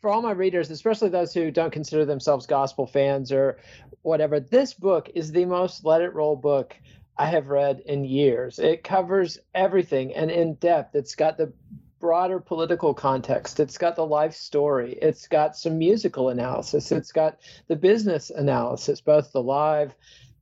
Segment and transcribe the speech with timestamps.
[0.00, 3.58] for all my readers, especially those who don't consider themselves gospel fans or
[4.00, 6.74] whatever, this book is the most let it roll book
[7.18, 8.58] I have read in years.
[8.58, 10.94] It covers everything and in depth.
[10.94, 11.52] It's got the
[12.00, 13.60] broader political context.
[13.60, 14.98] It's got the life story.
[15.00, 16.90] It's got some musical analysis.
[16.90, 19.94] It's got the business analysis, both the live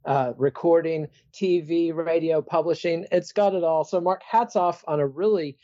[0.04, 3.06] uh, recording, TV, radio, publishing.
[3.10, 3.84] It's got it all.
[3.84, 5.58] So, Mark, hats off on a really,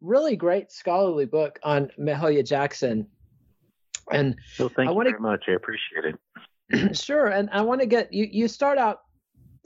[0.00, 3.06] really great scholarly book on Mahalia Jackson.
[4.10, 5.44] And well, thank I you very much.
[5.48, 6.96] I appreciate it.
[6.96, 7.28] sure.
[7.28, 8.26] And I want to get you.
[8.30, 9.02] You start out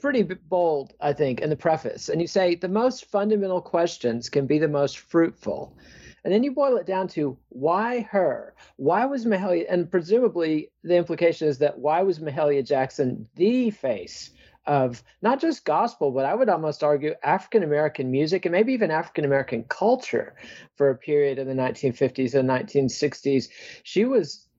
[0.03, 2.09] pretty bold, I think, in the preface.
[2.09, 5.77] And you say the most fundamental questions can be the most fruitful.
[6.25, 8.53] And then you boil it down to why her?
[8.75, 9.65] Why was Mahalia?
[9.69, 14.31] And presumably the implication is that why was Mahalia Jackson the face
[14.65, 18.91] of not just gospel, but I would almost argue African American music and maybe even
[18.91, 20.35] African American culture
[20.75, 23.47] for a period in the 1950s and 1960s.
[23.83, 24.49] She was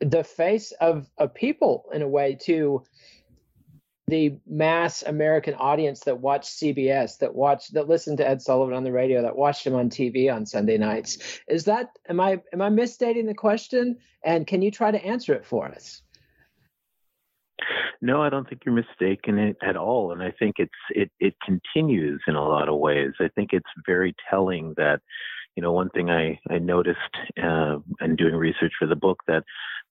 [0.00, 2.82] the face of a people in a way to
[4.12, 8.84] the mass American audience that watched CBS, that watched, that listened to Ed Sullivan on
[8.84, 11.40] the radio, that watched him on TV on Sunday nights.
[11.48, 13.96] Is that am I am I misstating the question?
[14.22, 16.02] And can you try to answer it for us?
[18.02, 22.20] No, I don't think you're mistaken at all, and I think it's it it continues
[22.28, 23.12] in a lot of ways.
[23.18, 25.00] I think it's very telling that
[25.56, 26.98] you know one thing I I noticed
[27.42, 29.44] uh, in doing research for the book that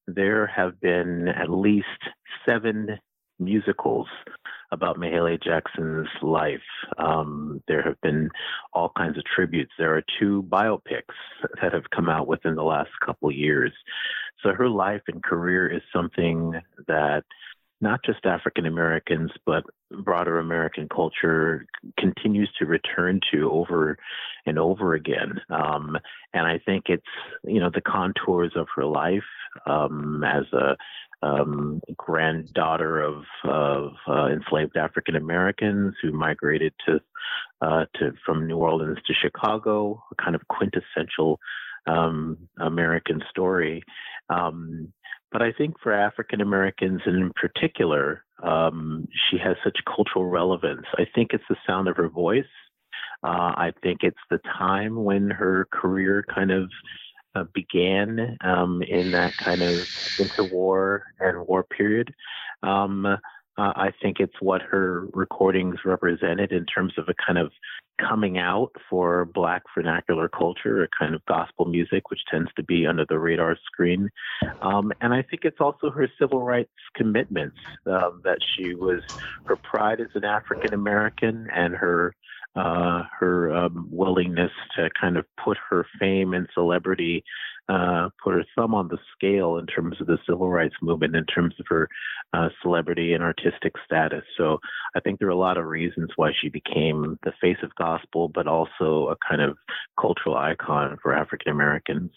[0.05, 1.87] there have been at least
[2.47, 2.99] seven
[3.41, 4.07] musicals
[4.71, 6.61] about Mahalia Jackson's life.
[6.97, 8.29] Um, there have been
[8.73, 9.71] all kinds of tributes.
[9.77, 11.15] There are two biopics
[11.61, 13.73] that have come out within the last couple years.
[14.41, 17.23] So her life and career is something that
[17.81, 19.63] not just African Americans, but
[20.03, 21.65] broader American culture
[21.97, 23.97] continues to return to over
[24.45, 25.41] and over again.
[25.49, 25.97] Um,
[26.33, 27.03] and I think it's,
[27.43, 29.23] you know, the contours of her life
[29.65, 30.77] um, as a
[31.21, 36.99] um, granddaughter of, of uh, enslaved African Americans who migrated to
[37.61, 41.39] uh, to from New Orleans to Chicago, a kind of quintessential
[41.87, 43.83] um, American story.
[44.29, 44.91] Um,
[45.31, 50.85] but I think for African Americans in particular, um, she has such cultural relevance.
[50.97, 52.43] I think it's the sound of her voice.
[53.23, 56.69] Uh, I think it's the time when her career kind of
[57.35, 59.75] uh, began um, in that kind of
[60.17, 62.13] interwar and war period.
[62.63, 63.17] Um, uh,
[63.57, 67.51] I think it's what her recordings represented in terms of a kind of
[67.99, 72.87] coming out for Black vernacular culture, a kind of gospel music, which tends to be
[72.87, 74.09] under the radar screen.
[74.61, 79.03] Um, and I think it's also her civil rights commitments um, that she was,
[79.45, 82.15] her pride as an African American and her
[82.55, 87.23] uh, her um, willingness to kind of put her fame and celebrity,
[87.69, 91.25] uh, put her thumb on the scale in terms of the civil rights movement, in
[91.25, 91.87] terms of her
[92.33, 94.23] uh, celebrity and artistic status.
[94.37, 94.57] So
[94.95, 98.27] I think there are a lot of reasons why she became the face of gospel,
[98.27, 99.57] but also a kind of
[99.99, 102.11] cultural icon for African Americans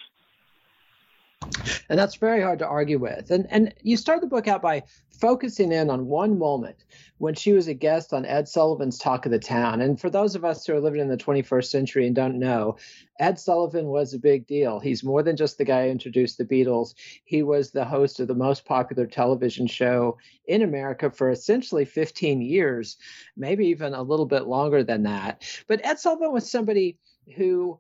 [1.89, 3.31] and that's very hard to argue with.
[3.31, 4.83] And and you start the book out by
[5.21, 6.85] focusing in on one moment
[7.19, 9.81] when she was a guest on Ed Sullivan's Talk of the Town.
[9.81, 12.77] And for those of us who are living in the 21st century and don't know,
[13.21, 14.81] Ed Sullivan was a big deal.
[14.81, 16.95] He's more than just the guy who introduced the Beatles.
[17.25, 22.43] He was the host of the most popular television show in America for essentially 15
[22.43, 22.97] years,
[23.37, 25.45] maybe even a little bit longer than that.
[25.69, 26.99] But Ed Sullivan was somebody
[27.37, 27.79] who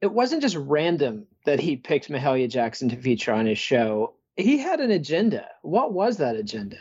[0.00, 4.14] it wasn't just random that he picked Mahalia Jackson to feature on his show.
[4.36, 5.46] He had an agenda.
[5.62, 6.78] What was that agenda?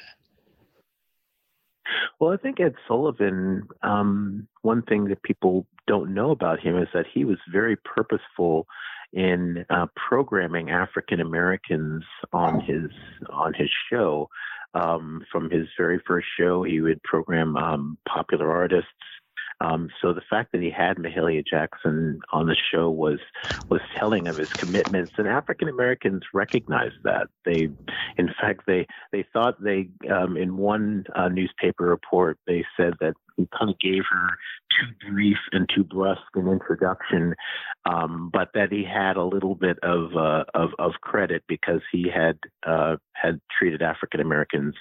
[2.19, 6.87] Well, I think Ed Sullivan, um, one thing that people don't know about him is
[6.93, 8.67] that he was very purposeful
[9.11, 12.89] in uh, programming African Americans on his
[13.29, 14.29] on his show.
[14.73, 18.89] Um, from his very first show, he would program um, popular artists
[19.61, 23.19] um, so the fact that he had Mahalia Jackson on the show was
[23.69, 27.27] was telling of his commitments, and African Americans recognized that.
[27.45, 27.69] They,
[28.17, 33.13] in fact, they they thought they um, in one uh, newspaper report they said that
[33.35, 34.27] he kind of gave her
[34.71, 37.35] too brief and too brusque an introduction,
[37.85, 42.09] um, but that he had a little bit of uh, of, of credit because he
[42.13, 44.75] had uh, had treated African Americans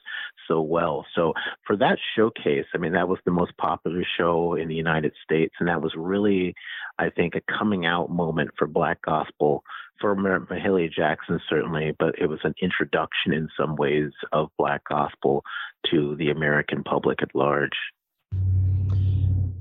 [0.49, 1.04] so well.
[1.14, 1.32] So
[1.66, 5.55] for that showcase, I mean, that was the most popular show in the United States,
[5.60, 6.55] and that was really,
[6.98, 9.62] I think, a coming out moment for Black gospel
[10.00, 15.44] for Mahalia Jackson certainly, but it was an introduction in some ways of Black gospel
[15.90, 17.70] to the American public at large.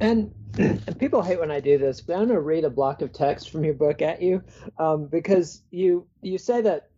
[0.01, 0.33] And,
[1.00, 3.51] people hate when I do this, but I'm going to read a block of text
[3.51, 4.44] from your book at you
[4.77, 6.89] um, because you you say that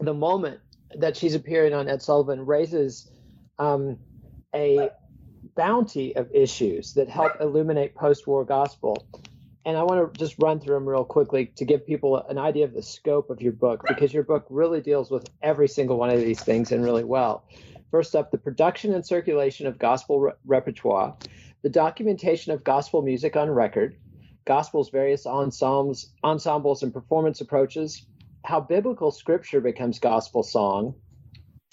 [0.00, 0.60] the moment
[0.94, 3.10] that she's appearing on Ed Sullivan raises
[3.58, 3.98] um,
[4.54, 4.90] a
[5.54, 9.06] bounty of issues that help illuminate post-war gospel.
[9.64, 12.64] And I want to just run through them real quickly to give people an idea
[12.64, 16.10] of the scope of your book because your book really deals with every single one
[16.10, 17.44] of these things and really well.
[17.90, 21.14] First up, the production and circulation of gospel re- repertoire,
[21.62, 23.96] the documentation of gospel music on record,
[24.44, 28.06] gospel's various ensembles, ensembles and performance approaches,
[28.44, 30.94] how biblical scripture becomes gospel song,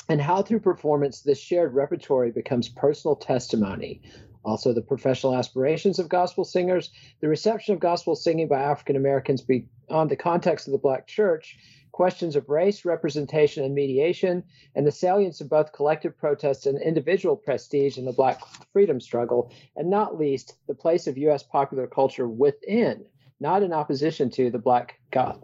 [0.08, 4.02] and how through performance this shared repertory becomes personal testimony.
[4.46, 9.42] Also, the professional aspirations of gospel singers, the reception of gospel singing by African Americans
[9.42, 11.58] beyond the context of the Black church,
[12.00, 14.42] questions of race, representation, and mediation,
[14.74, 18.40] and the salience of both collective protest and individual prestige in the Black
[18.72, 21.44] freedom struggle, and not least, the place of U.S.
[21.44, 23.04] popular culture within,
[23.42, 25.44] not in opposition to, the Black God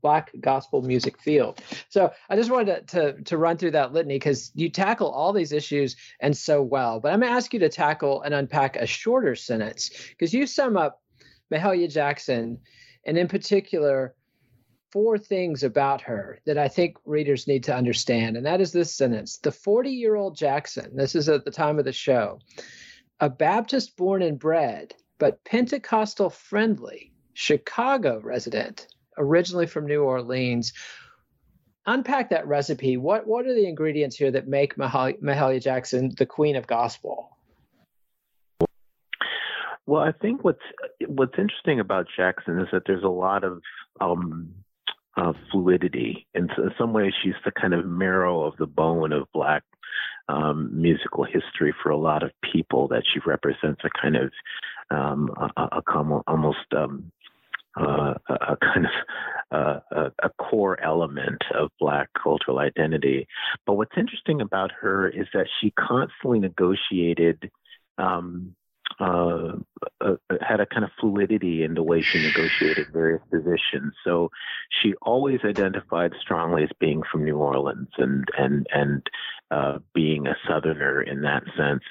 [0.00, 1.60] black gospel music field.
[1.88, 5.32] So I just wanted to, to, to run through that litany because you tackle all
[5.32, 6.98] these issues and so well.
[7.00, 10.48] But I'm going to ask you to tackle and unpack a shorter sentence because you
[10.48, 11.00] sum up
[11.52, 12.58] Mahalia Jackson
[13.06, 14.16] and in particular
[14.92, 18.36] four things about her that I think readers need to understand.
[18.36, 21.78] And that is this sentence The 40 year old Jackson, this is at the time
[21.78, 22.38] of the show,
[23.18, 28.86] a Baptist born and bred, but Pentecostal friendly Chicago resident,
[29.16, 30.72] originally from New Orleans.
[31.86, 32.96] Unpack that recipe.
[32.96, 37.36] What what are the ingredients here that make Mahalia Jackson the queen of gospel?
[39.86, 40.62] Well, I think what's
[41.08, 43.60] what's interesting about Jackson is that there's a lot of
[44.00, 44.54] um,
[45.16, 46.26] uh, fluidity.
[46.34, 49.62] In, in some ways, she's the kind of marrow of the bone of Black
[50.28, 52.88] um, musical history for a lot of people.
[52.88, 54.32] That she represents a kind of
[54.90, 57.10] um, a, a, a, almost um,
[57.78, 58.92] uh, a, kind of
[59.50, 63.26] uh, a, a, core element of Black cultural identity.
[63.66, 67.50] But what's interesting about her is that she constantly negotiated
[67.98, 68.54] um,
[69.00, 69.52] uh,
[70.00, 73.94] uh, had a kind of fluidity in the way she negotiated various positions.
[74.04, 74.30] So
[74.82, 79.06] she always identified strongly as being from New Orleans and and and
[79.50, 81.82] uh, being a Southerner in that sense.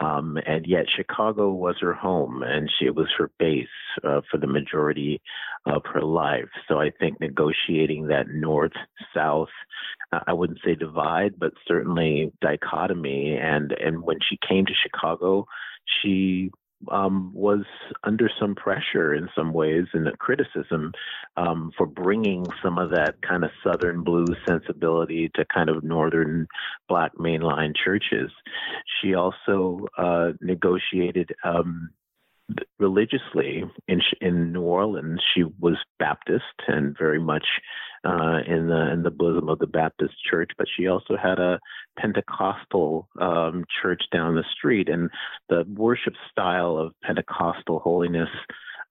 [0.00, 3.66] Um, and yet Chicago was her home, and she was her base
[4.02, 5.20] uh, for the majority
[5.66, 6.48] of her life.
[6.68, 8.72] So I think negotiating that North
[9.14, 9.48] South.
[10.26, 13.36] I wouldn't say divide, but certainly dichotomy.
[13.36, 15.46] And and when she came to Chicago,
[16.02, 16.50] she
[16.90, 17.64] um, was
[18.04, 20.92] under some pressure in some ways and criticism
[21.36, 26.46] um, for bringing some of that kind of Southern blues sensibility to kind of Northern
[26.88, 28.30] Black mainline churches.
[29.00, 31.90] She also uh, negotiated um,
[32.78, 35.20] religiously in in New Orleans.
[35.34, 37.46] She was Baptist and very much
[38.04, 41.58] uh, in the in the bosom of the Baptist Church, but she also had a
[41.98, 45.10] Pentecostal um, church down the street, and
[45.48, 48.30] the worship style of Pentecostal holiness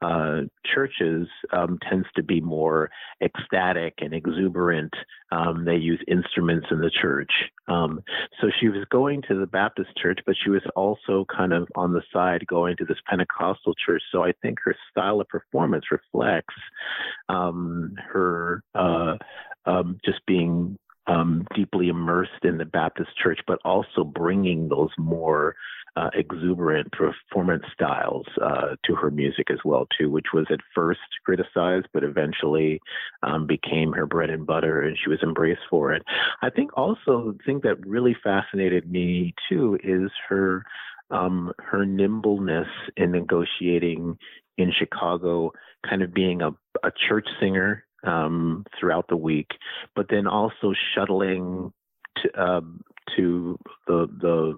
[0.02, 0.42] uh,
[0.74, 2.90] churches um, tends to be more
[3.22, 4.94] ecstatic and exuberant.
[5.32, 7.32] Um, they use instruments in the church.
[7.68, 8.02] Um,
[8.42, 11.94] so she was going to the Baptist church, but she was also kind of on
[11.94, 14.02] the side going to this Pentecostal church.
[14.12, 16.56] So I think her style of performance reflects
[17.30, 19.16] um, her uh,
[19.66, 25.56] um, just being um, deeply immersed in the Baptist church, but also bringing those more
[25.98, 31.00] uh, exuberant performance styles uh, to her music as well too, which was at first
[31.24, 32.82] criticized, but eventually
[33.24, 36.04] um, became her bread and butter, and she was embraced for it.
[36.42, 40.66] I think also the thing that really fascinated me too is her
[41.12, 44.18] um, her nimbleness in negotiating
[44.58, 45.54] in Chicago,
[45.88, 46.50] kind of being a,
[46.84, 49.50] a church singer um, throughout the week,
[49.96, 51.72] but then also shuttling
[52.18, 52.82] to, um,
[53.16, 53.58] to
[53.88, 54.58] the the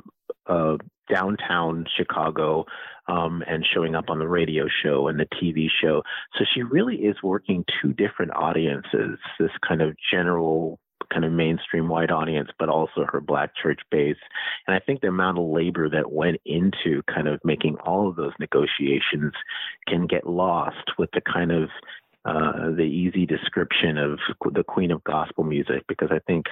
[0.52, 0.78] uh,
[1.10, 2.66] downtown Chicago
[3.08, 6.04] um, and showing up on the radio show and the TV show.
[6.38, 9.18] So she really is working two different audiences.
[9.40, 10.80] This kind of general
[11.12, 14.18] kind of mainstream white audience, but also her black church base.
[14.68, 18.16] And I think the amount of labor that went into kind of making all of
[18.16, 19.34] those negotiations
[19.88, 21.70] can get lost with the kind of
[22.28, 24.20] uh, the easy description of
[24.54, 26.48] the queen of gospel music because I think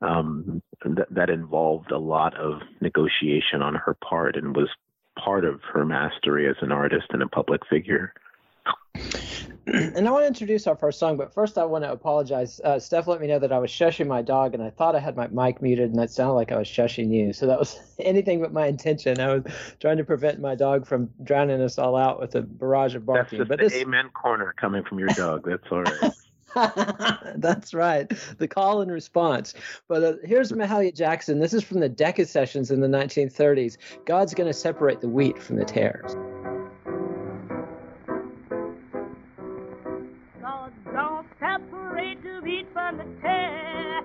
[0.00, 4.68] um, th- that involved a lot of negotiation on her part and was
[5.16, 8.12] part of her mastery as an artist and a public figure.
[9.66, 12.60] and I want to introduce our first song, but first I want to apologize.
[12.64, 14.98] Uh, Steph let me know that I was shushing my dog, and I thought I
[14.98, 17.32] had my mic muted, and it sounded like I was shushing you.
[17.32, 19.20] So that was anything but my intention.
[19.20, 19.44] I was
[19.78, 23.38] trying to prevent my dog from drowning us all out with a barrage of barking.
[23.38, 23.74] That's just but the this...
[23.74, 25.44] amen corner coming from your dog.
[25.44, 26.12] That's all right.
[27.36, 28.12] That's right.
[28.38, 29.54] The call and response.
[29.88, 31.38] But uh, here's Mahalia Jackson.
[31.38, 33.78] This is from the Decca sessions in the 1930s.
[34.06, 36.16] God's going to separate the wheat from the tares.
[42.44, 44.02] And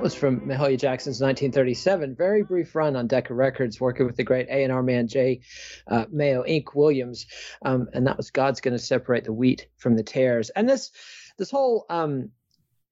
[0.00, 2.14] that was from Mahalia Jackson's 1937.
[2.14, 5.42] Very brief run on Decca Records, working with the great A&R man J.
[5.86, 7.26] Uh, Mayo Ink Williams,
[7.66, 10.48] um, and that was God's going to separate the wheat from the tares.
[10.48, 10.90] And this
[11.36, 12.30] this whole um,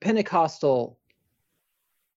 [0.02, 0.98] Pentecostal.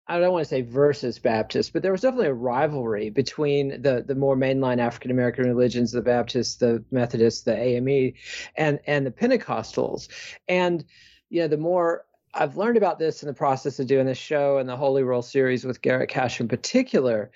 [0.08, 4.02] I don't want to say versus Baptist, but there was definitely a rivalry between the
[4.04, 8.14] the more mainline African American religions, the Baptists, the Methodists, the AME,
[8.56, 10.08] and and the Pentecostals.
[10.48, 10.84] And
[11.28, 14.58] you know, the more I've learned about this in the process of doing this show
[14.58, 17.30] and the Holy Roll series with Garrett Cash in particular.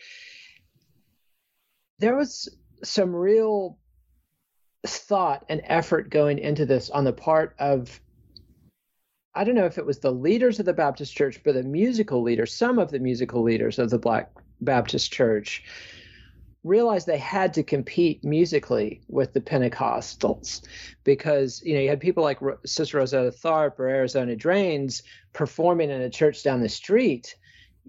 [1.98, 2.48] There was
[2.82, 3.78] some real
[4.86, 8.00] thought and effort going into this on the part of
[9.36, 12.22] I don't know if it was the leaders of the Baptist church, but the musical
[12.22, 15.64] leaders, some of the musical leaders of the Black Baptist church
[16.64, 20.62] realized they had to compete musically with the Pentecostals
[21.04, 25.02] because you know you had people like Sister Rosetta Tharpe or Arizona Dranes
[25.32, 27.36] performing in a church down the street.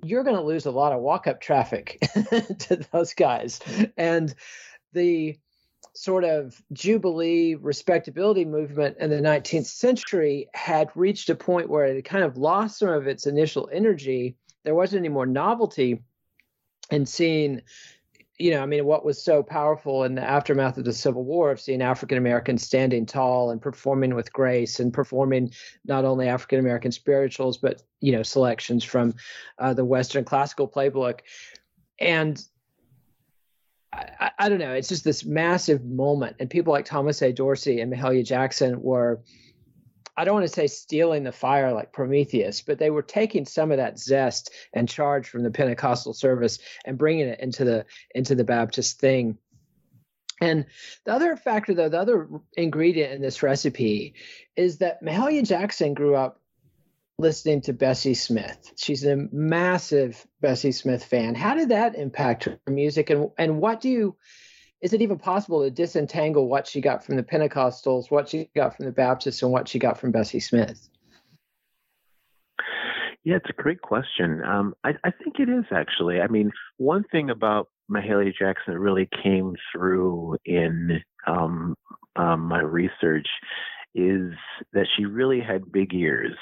[0.03, 2.00] You're going to lose a lot of walk-up traffic
[2.60, 3.62] to those guys,
[3.98, 4.36] and
[4.91, 5.38] the
[5.94, 12.03] sort of jubilee respectability movement in the 19th century had reached a point where it
[12.03, 14.36] kind of lost some of its initial energy.
[14.65, 16.03] There wasn't any more novelty
[16.91, 17.62] in seeing
[18.38, 21.51] you know, I mean, what was so powerful in the aftermath of the Civil War
[21.51, 25.51] of seeing African Americans standing tall and performing with grace and performing
[25.86, 29.15] not only African American spirituals, but, you know, selections from
[29.58, 31.22] uh, the Western classical playbook.
[31.98, 32.44] And
[33.94, 36.36] I, I, don't know, it's just this massive moment.
[36.39, 37.32] And people like Thomas A.
[37.32, 39.22] Dorsey and Mahalia Jackson were
[40.17, 43.72] I don't want to say stealing the fire like Prometheus, but they were taking some
[43.72, 48.36] of that zest and charge from the Pentecostal service and bringing it into the into
[48.36, 49.38] the Baptist thing.
[50.41, 50.65] And
[51.05, 54.15] the other factor, though, the other ingredient in this recipe
[54.55, 56.41] is that Mahalia Jackson grew up
[57.17, 58.74] listening to Bessie Smith.
[58.75, 61.36] She's a massive Bessie Smith fan.
[61.36, 64.15] How did that impact her music, and and what do you
[64.86, 68.77] is it even possible to disentangle what she got from the Pentecostals, what she got
[68.77, 70.88] from the Baptists, and what she got from Bessie Smith?
[73.24, 74.44] Yeah, it's a great question.
[74.44, 76.22] Um, I, I, think it is actually.
[76.22, 81.74] I mean, one thing about Mahalia Jackson that really came through in um,
[82.15, 83.27] um, my research
[83.96, 84.34] is
[84.74, 86.38] that she really had big ears,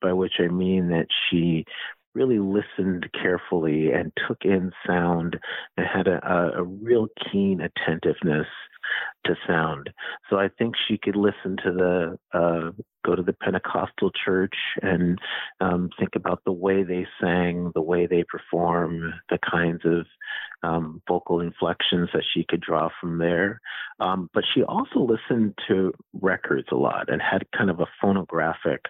[0.00, 1.64] by which I mean that she
[2.14, 5.38] really listened carefully and took in sound
[5.76, 6.20] and had a,
[6.56, 8.46] a, real keen attentiveness
[9.24, 9.90] to sound.
[10.30, 12.70] So I think she could listen to the uh,
[13.04, 15.18] go to the Pentecostal church and
[15.60, 20.06] um, think about the way they sang, the way they perform, the kinds of
[20.62, 23.60] um, vocal inflections that she could draw from there.
[24.00, 28.82] Um, but she also listened to records a lot and had kind of a phonographic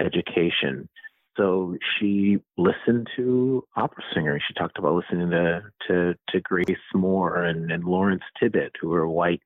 [0.00, 0.88] education.
[1.36, 4.42] So she listened to opera singers.
[4.46, 9.08] She talked about listening to to, to Grace Moore and, and Lawrence Tibbett, who were
[9.08, 9.42] white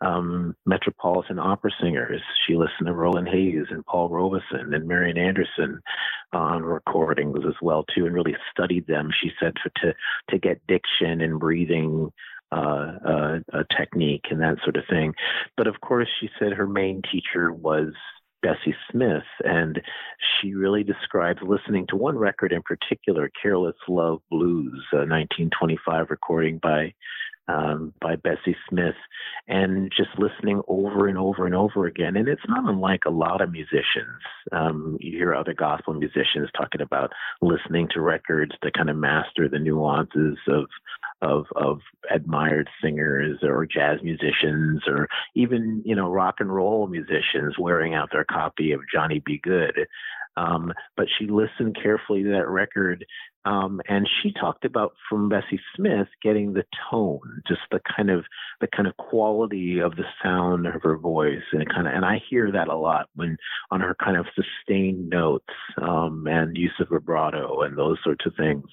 [0.00, 2.20] um, metropolitan opera singers.
[2.46, 5.80] She listened to Roland Hayes and Paul Robeson and Marian Anderson
[6.32, 9.10] on recordings as well too, and really studied them.
[9.22, 9.94] She said for, to
[10.30, 12.12] to get diction and breathing
[12.52, 13.38] uh, uh,
[13.76, 15.14] technique and that sort of thing.
[15.56, 17.92] But of course, she said her main teacher was
[18.42, 19.80] Bessie Smith, and
[20.40, 26.10] she really describes listening to one record in particular, "Careless Love Blues," uh, a 1925
[26.10, 26.94] recording by
[27.50, 28.94] um, by Bessie Smith,
[29.48, 32.16] and just listening over and over and over again.
[32.16, 34.20] And it's not unlike a lot of musicians.
[34.52, 39.48] Um, you hear other gospel musicians talking about listening to records to kind of master
[39.48, 40.66] the nuances of
[41.22, 41.80] of of
[42.10, 48.10] admired singers or jazz musicians or even you know rock and roll musicians wearing out
[48.12, 49.40] their copy of Johnny B.
[49.42, 49.86] Goode.
[50.36, 53.04] Um, but she listened carefully to that record
[53.44, 58.24] um, and she talked about from Bessie Smith getting the tone, just the kind of
[58.60, 62.20] the kind of quality of the sound of her voice, and kind of and I
[62.28, 63.36] hear that a lot when
[63.70, 68.34] on her kind of sustained notes um, and use of vibrato and those sorts of
[68.36, 68.64] things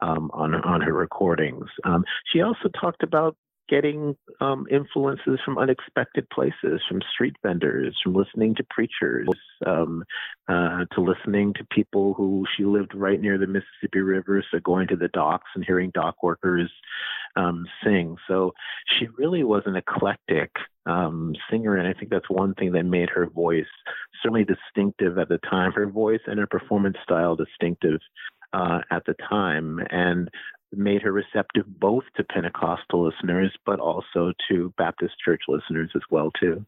[0.00, 1.66] um, on on her recordings.
[1.84, 3.36] Um, she also talked about
[3.68, 9.28] getting um, influences from unexpected places, from street vendors, from listening to preachers,
[9.66, 10.04] um,
[10.48, 14.88] uh, to listening to people who she lived right near the Mississippi River, so going
[14.88, 16.70] to the docks and hearing dock workers
[17.36, 18.16] um, sing.
[18.28, 18.52] So
[18.86, 20.50] she really was an eclectic
[20.86, 23.66] um, singer, and I think that's one thing that made her voice
[24.22, 25.72] certainly distinctive at the time.
[25.72, 28.00] Her voice and her performance style distinctive
[28.52, 29.80] uh, at the time.
[29.90, 30.30] And
[30.72, 36.30] made her receptive both to Pentecostal listeners, but also to Baptist church listeners as well
[36.32, 36.64] too.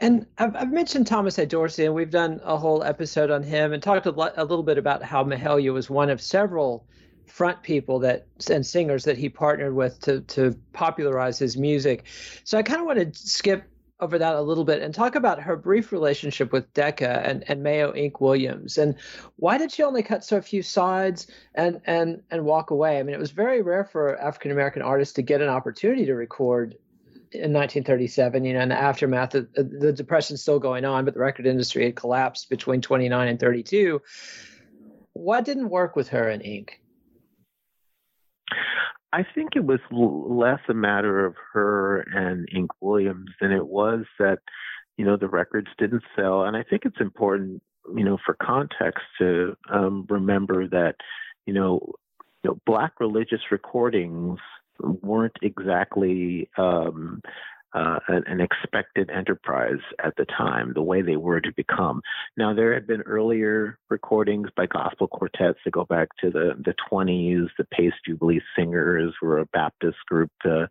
[0.00, 1.44] And I've, I've mentioned Thomas A.
[1.44, 4.78] Dorsey, and we've done a whole episode on him and talked a, a little bit
[4.78, 6.86] about how Mahalia was one of several
[7.26, 12.06] front people that and singers that he partnered with to to popularize his music.
[12.44, 13.64] So I kind of want to skip
[14.00, 17.62] over that a little bit and talk about her brief relationship with Decca and, and
[17.62, 18.96] Mayo Ink Williams and
[19.36, 22.98] why did she only cut so few sides and and and walk away?
[22.98, 26.14] I mean, it was very rare for African American artists to get an opportunity to
[26.14, 26.76] record
[27.32, 28.44] in 1937.
[28.44, 31.84] You know, in the aftermath, of, the depression still going on, but the record industry
[31.84, 34.00] had collapsed between 29 and 32.
[35.12, 36.80] What didn't work with her in Ink?
[39.12, 44.04] I think it was less a matter of her and Ink Williams than it was
[44.18, 44.38] that,
[44.96, 46.44] you know, the records didn't sell.
[46.44, 47.62] And I think it's important,
[47.94, 50.96] you know, for context to um, remember that,
[51.46, 51.94] you know,
[52.42, 54.38] you know, black religious recordings
[54.78, 57.20] weren't exactly um,
[57.74, 62.02] uh, an, an, expected enterprise at the time, the way they were to become.
[62.36, 66.74] Now, there had been earlier recordings by gospel quartets that go back to the, the
[66.90, 67.48] 20s.
[67.58, 70.66] The Pace Jubilee Singers were a Baptist group uh,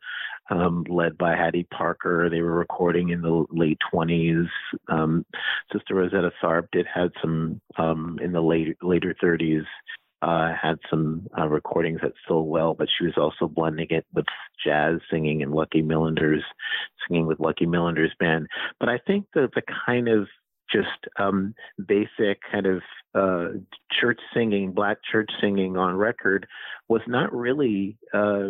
[0.49, 2.29] um, led by Hattie Parker.
[2.29, 4.47] They were recording in the late 20s.
[4.89, 5.25] Um,
[5.71, 9.65] Sister Rosetta Tharpe did had some um, in the late, later 30s
[10.21, 14.25] uh, had some uh, recordings that sold well, but she was also blending it with
[14.63, 16.43] jazz singing and Lucky Millinder's
[17.07, 18.47] singing with Lucky Millinder's band.
[18.79, 20.27] But I think that the kind of
[20.71, 21.55] just um,
[21.87, 22.81] basic kind of
[23.15, 23.57] uh,
[23.99, 26.47] church singing, black church singing on record
[26.87, 28.49] was not really uh,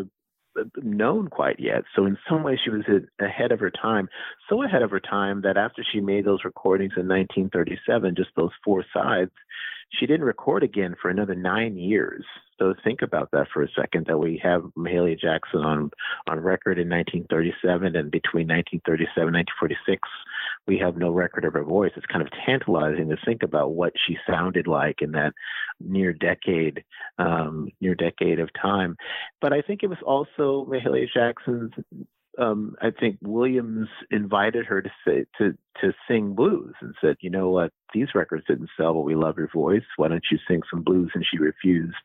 [0.82, 1.84] known quite yet.
[1.96, 2.84] So in some ways, she was
[3.20, 4.10] ahead of her time.
[4.50, 8.52] So ahead of her time that after she made those recordings in 1937, just those
[8.64, 9.32] four sides,
[9.92, 12.26] she didn't record again for another nine years.
[12.60, 14.08] So think about that for a second.
[14.08, 15.92] That we have Mahalia Jackson on
[16.28, 20.02] on record in 1937, and between 1937 and 1946,
[20.68, 21.92] we have no record of her voice.
[21.96, 25.34] It's kind of tantalizing to think about what she sounded like in that
[25.80, 26.84] near decade,
[27.18, 28.98] um, near decade of time.
[29.42, 31.72] But I think it was also Mahalia Jackson's
[32.40, 37.30] um, I think Williams invited her to say to to sing blues and said, you
[37.30, 39.84] know what, these records didn't sell, but we love your voice.
[39.98, 41.12] Why don't you sing some blues?
[41.14, 41.96] And she refused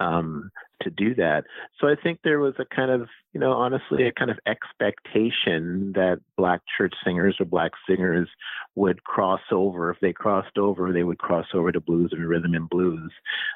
[0.00, 0.50] um,
[0.82, 1.44] to do that.
[1.80, 5.92] So I think there was a kind of, you know, honestly, a kind of expectation
[5.94, 8.28] that black church singers or black singers
[8.74, 9.90] would cross over.
[9.90, 13.12] If they crossed over, they would cross over to blues and rhythm and blues.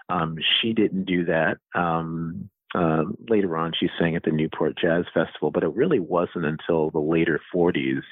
[0.09, 1.59] Um, she didn't do that.
[1.75, 6.45] Um, uh, later on, she sang at the Newport Jazz Festival, but it really wasn't
[6.45, 8.03] until the later 40s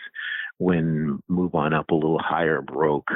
[0.59, 3.11] when Move On Up a Little Higher broke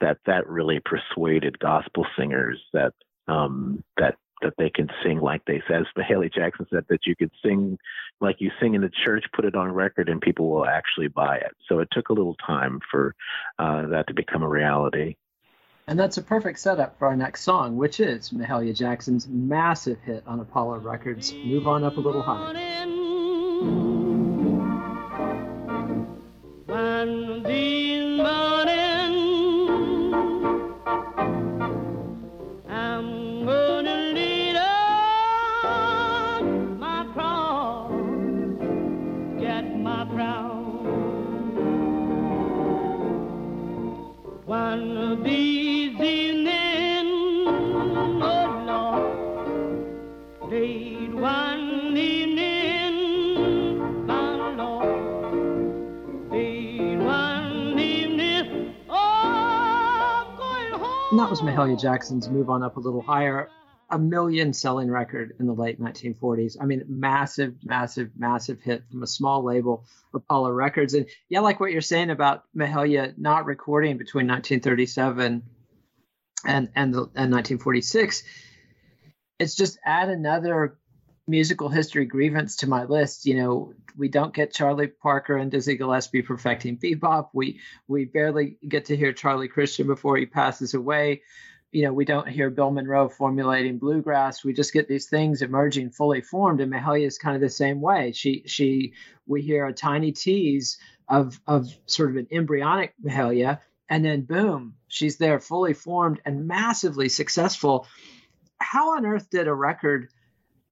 [0.00, 2.92] that that really persuaded gospel singers that
[3.28, 5.82] um, that that they can sing like they said.
[5.82, 7.78] As Mahalia Jackson said that you could sing
[8.20, 11.36] like you sing in the church, put it on record, and people will actually buy
[11.36, 11.52] it.
[11.68, 13.14] So it took a little time for
[13.58, 15.16] uh, that to become a reality.
[15.90, 20.22] And that's a perfect setup for our next song, which is Mahalia Jackson's massive hit
[20.24, 23.99] on Apollo Records, Move On Up a Little Higher.
[61.12, 63.48] Was Mahalia Jackson's Move On Up a Little Higher,
[63.90, 66.56] a million selling record in the late 1940s.
[66.60, 70.94] I mean, massive, massive, massive hit from a small label, Apollo Records.
[70.94, 75.42] And yeah, like what you're saying about Mahalia not recording between 1937
[76.46, 78.22] and and, the, and 1946,
[79.40, 80.78] it's just add another
[81.30, 83.24] musical history grievance to my list.
[83.24, 87.28] You know, we don't get Charlie Parker and Dizzy Gillespie perfecting bebop.
[87.32, 91.22] We we barely get to hear Charlie Christian before he passes away.
[91.72, 94.44] You know, we don't hear Bill Monroe formulating bluegrass.
[94.44, 96.60] We just get these things emerging fully formed.
[96.60, 98.12] And Mahalia is kind of the same way.
[98.12, 98.94] She she
[99.26, 104.74] we hear a tiny tease of of sort of an embryonic Mahalia, and then boom,
[104.88, 107.86] she's there fully formed and massively successful.
[108.58, 110.08] How on earth did a record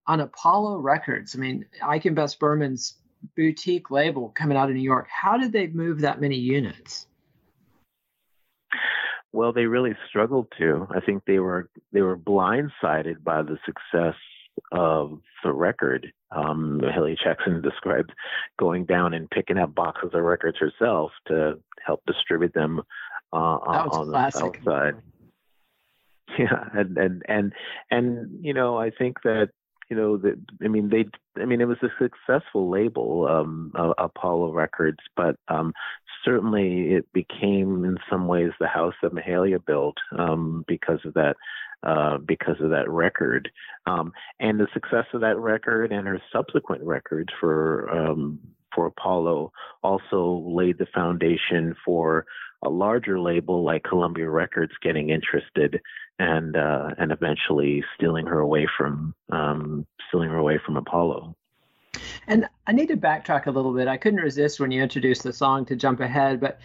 [0.08, 1.36] on Apollo Records.
[1.36, 2.94] I mean, Ike and Bess Berman's
[3.36, 5.06] boutique label coming out of New York.
[5.08, 7.06] How did they move that many units?
[9.32, 10.88] Well, they really struggled to.
[10.90, 14.14] I think they were they were blindsided by the success
[14.72, 16.10] of the record.
[16.34, 18.10] Um, Mahalia Jackson described
[18.58, 22.80] going down and picking up boxes of records herself to help distribute them
[23.32, 24.94] uh, on the south side.
[26.38, 27.52] Yeah, and and and
[27.90, 29.48] and you know, I think that
[29.90, 30.20] you know
[30.62, 31.04] i mean they
[31.40, 35.72] i mean it was a successful label um apollo records but um
[36.24, 41.36] certainly it became in some ways the house that mahalia built um because of that
[41.84, 43.48] uh, because of that record,
[43.86, 48.40] um, and the success of that record and her subsequent records for um,
[48.74, 52.26] for Apollo also laid the foundation for
[52.64, 55.80] a larger label like Columbia Records getting interested
[56.18, 61.36] and uh, and eventually stealing her away from um, stealing her away from Apollo.
[62.26, 63.88] And I need to backtrack a little bit.
[63.88, 66.60] I couldn't resist when you introduced the song to jump ahead, but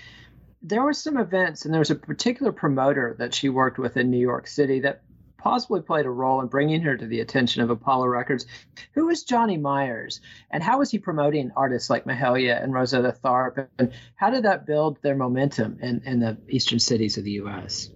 [0.61, 4.11] there were some events and there was a particular promoter that she worked with in
[4.11, 5.03] New York City that
[5.37, 8.45] possibly played a role in bringing her to the attention of Apollo Records.
[8.93, 13.67] Who was Johnny Myers, and how was he promoting artists like Mahalia and Rosetta Tharpe,
[13.77, 17.89] and how did that build their momentum in, in the eastern cities of the U.S.?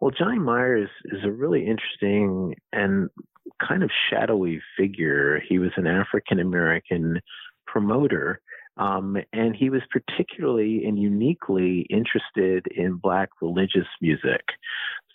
[0.00, 3.08] Well, Johnny Myers is a really interesting and
[3.66, 5.40] kind of shadowy figure.
[5.48, 7.20] He was an African American
[7.66, 8.40] promoter.
[8.76, 14.42] Um, and he was particularly and uniquely interested in Black religious music.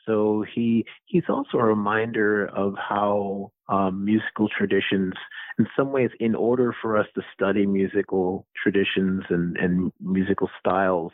[0.06, 5.14] So he he's also a reminder of how um, musical traditions,
[5.58, 11.12] in some ways, in order for us to study musical traditions and, and musical styles,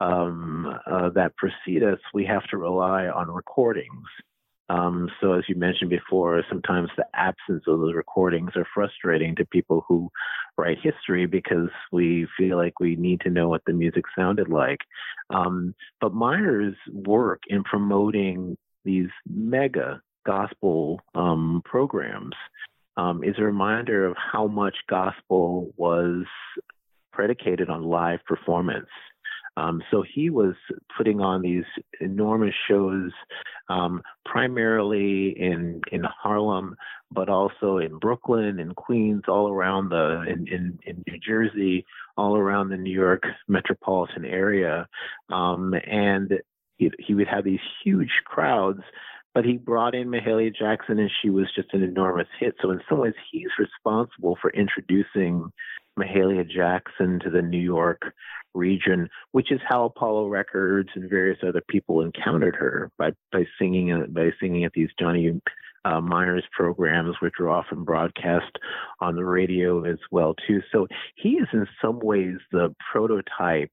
[0.00, 4.06] um, uh, that precede us, we have to rely on recordings.
[4.70, 9.46] Um, so, as you mentioned before, sometimes the absence of those recordings are frustrating to
[9.46, 10.10] people who
[10.58, 14.80] write history because we feel like we need to know what the music sounded like.
[15.30, 22.34] Um, but Myers' work in promoting these mega gospel um, programs
[22.98, 26.24] um, is a reminder of how much gospel was
[27.12, 28.88] predicated on live performance.
[29.58, 30.54] Um, so he was
[30.96, 31.64] putting on these
[32.00, 33.10] enormous shows,
[33.68, 36.76] um, primarily in in Harlem,
[37.10, 41.84] but also in Brooklyn and Queens, all around the in, in, in New Jersey,
[42.16, 44.86] all around the New York metropolitan area,
[45.28, 46.32] um, and
[46.76, 48.82] he, he would have these huge crowds
[49.34, 52.54] but he brought in Mahalia Jackson, and she was just an enormous hit.
[52.60, 55.50] So in some ways, he's responsible for introducing
[55.98, 58.12] Mahalia Jackson to the New York
[58.54, 64.06] region, which is how Apollo Records and various other people encountered her by by singing
[64.10, 65.40] by singing at these Johnny
[65.84, 68.58] uh, Myers programs, which are often broadcast
[69.00, 70.60] on the radio as well too.
[70.72, 70.86] So
[71.16, 73.72] he is in some ways the prototype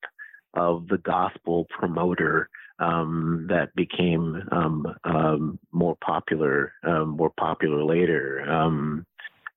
[0.53, 8.49] of the gospel promoter um, that became um, um, more popular, um, more popular later.
[8.49, 9.05] Um,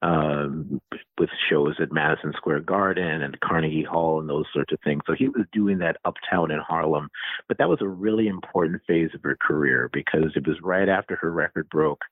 [0.00, 0.80] um,
[1.18, 5.02] with shows at Madison Square Garden and Carnegie Hall and those sorts of things.
[5.06, 7.08] So he was doing that uptown in Harlem.
[7.48, 11.16] But that was a really important phase of her career because it was right after
[11.16, 12.02] her record broke.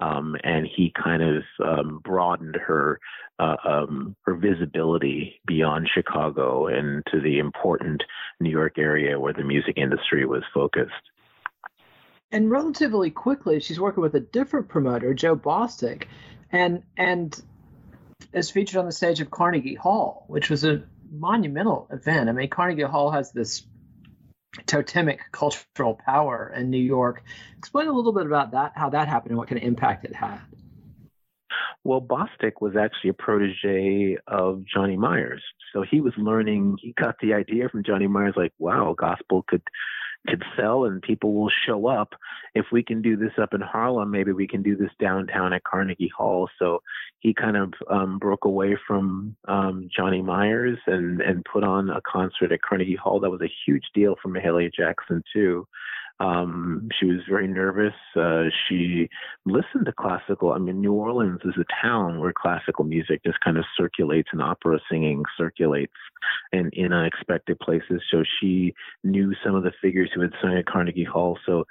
[0.00, 3.00] Um, and he kind of um, broadened her
[3.38, 8.02] uh, um, her visibility beyond Chicago and to the important
[8.38, 10.92] New York area where the music industry was focused.
[12.32, 16.04] And relatively quickly, she's working with a different promoter, Joe Bostic,
[16.52, 17.40] and and
[18.32, 22.28] is featured on the stage of Carnegie Hall, which was a monumental event.
[22.28, 23.66] I mean, Carnegie Hall has this
[24.66, 27.22] totemic cultural power in New York.
[27.58, 30.14] Explain a little bit about that, how that happened, and what kind of impact it
[30.14, 30.40] had.
[31.82, 35.42] Well, Bostic was actually a protege of Johnny Myers.
[35.72, 39.62] So he was learning, he got the idea from Johnny Myers, like, wow, gospel could
[40.28, 42.14] could sell and people will show up.
[42.54, 45.64] If we can do this up in Harlem, maybe we can do this downtown at
[45.64, 46.48] Carnegie Hall.
[46.58, 46.82] So
[47.20, 52.00] he kind of um, broke away from um, Johnny Myers and, and put on a
[52.06, 53.20] concert at Carnegie Hall.
[53.20, 55.66] That was a huge deal for Mahalia Jackson, too.
[56.20, 57.94] Um, she was very nervous.
[58.14, 59.08] Uh, she
[59.46, 60.52] listened to classical.
[60.52, 64.42] I mean, New Orleans is a town where classical music just kind of circulates and
[64.42, 65.94] opera singing circulates
[66.52, 68.02] in, in unexpected places.
[68.10, 71.38] So she knew some of the figures who had sung at Carnegie Hall.
[71.46, 71.64] So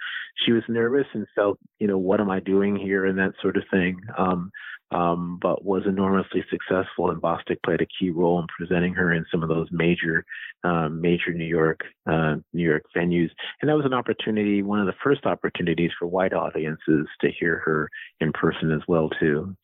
[0.44, 3.56] she was nervous and felt, you know, what am I doing here and that sort
[3.56, 4.02] of thing.
[4.18, 4.52] Um,
[4.92, 7.10] um, but was enormously successful.
[7.10, 10.26] And Bostic played a key role in presenting her in some of those major,
[10.64, 13.30] um, major New York, uh, New York venues.
[13.62, 17.62] And that was an opportunity, one of the first opportunities for white audiences to hear
[17.66, 19.56] her in person as well, too.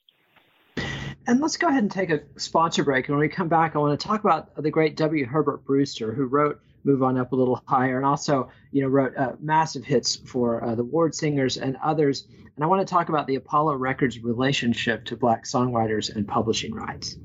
[1.28, 3.08] And let's go ahead and take a sponsor break.
[3.08, 5.26] And when we come back, I want to talk about the great W.
[5.26, 9.18] Herbert Brewster, who wrote "Move On Up a Little Higher" and also, you know, wrote
[9.18, 12.28] uh, massive hits for uh, the Ward Singers and others.
[12.56, 16.74] And I want to talk about the Apollo Records relationship to Black songwriters and publishing
[16.74, 17.18] rights.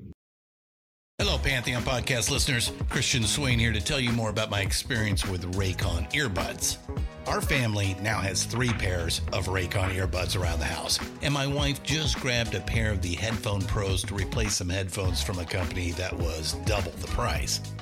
[1.20, 2.73] Hello, Pantheon podcast listeners.
[2.88, 6.79] Christian Swain here to tell you more about my experience with Raycon earbuds.
[7.27, 11.83] Our family now has three pairs of Raycon earbuds around the house, and my wife
[11.83, 15.90] just grabbed a pair of the Headphone Pros to replace some headphones from a company
[15.92, 17.61] that was double the price.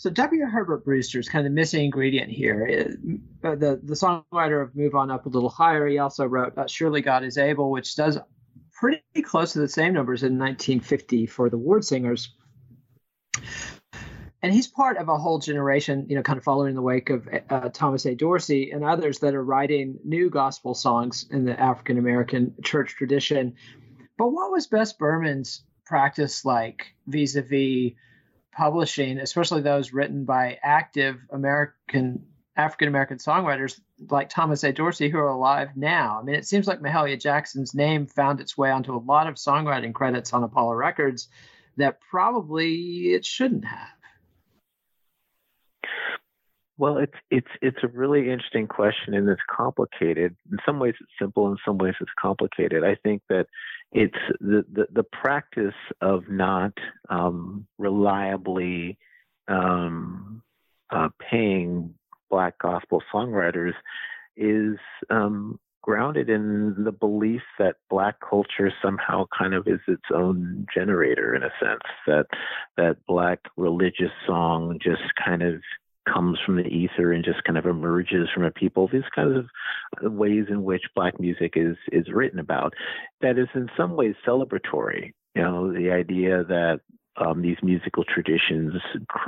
[0.00, 0.46] So W.
[0.46, 2.64] Herbert Brewster is kind of the missing ingredient here.
[2.64, 2.96] It,
[3.44, 6.66] uh, the the songwriter of "Move On Up a Little Higher." He also wrote uh,
[6.66, 8.16] "Surely God Is Able," which does
[8.72, 12.34] pretty close to the same numbers in 1950 for the Ward Singers.
[14.40, 17.28] And he's part of a whole generation, you know, kind of following the wake of
[17.50, 18.14] uh, Thomas A.
[18.14, 23.54] Dorsey and others that are writing new gospel songs in the African American church tradition.
[24.16, 27.92] But what was Bess Berman's practice like vis a vis
[28.52, 34.72] publishing, especially those written by active American African American songwriters like Thomas A.
[34.72, 36.18] Dorsey who are alive now.
[36.20, 39.36] I mean, it seems like Mahalia Jackson's name found its way onto a lot of
[39.36, 41.28] songwriting credits on Apollo Records
[41.76, 43.88] that probably it shouldn't have.
[46.80, 50.34] Well, it's it's it's a really interesting question, and it's complicated.
[50.50, 51.50] In some ways, it's simple.
[51.50, 52.84] In some ways, it's complicated.
[52.84, 53.48] I think that
[53.92, 56.72] it's the the, the practice of not
[57.10, 58.96] um, reliably
[59.46, 60.42] um,
[60.88, 61.92] uh, paying
[62.30, 63.74] black gospel songwriters
[64.38, 64.78] is
[65.10, 71.34] um, grounded in the belief that black culture somehow kind of is its own generator
[71.34, 72.24] in a sense that
[72.78, 75.60] that black religious song just kind of
[76.08, 78.88] comes from the ether and just kind of emerges from a people.
[78.88, 82.74] These kinds of ways in which black music is is written about
[83.20, 85.12] that is in some ways celebratory.
[85.34, 86.80] You know, the idea that
[87.16, 88.72] um, these musical traditions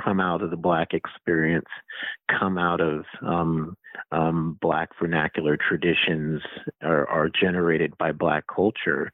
[0.03, 1.67] come out of the black experience,
[2.29, 3.77] come out of um,
[4.11, 6.41] um, black vernacular traditions,
[6.81, 9.11] are, are, generated by black culture,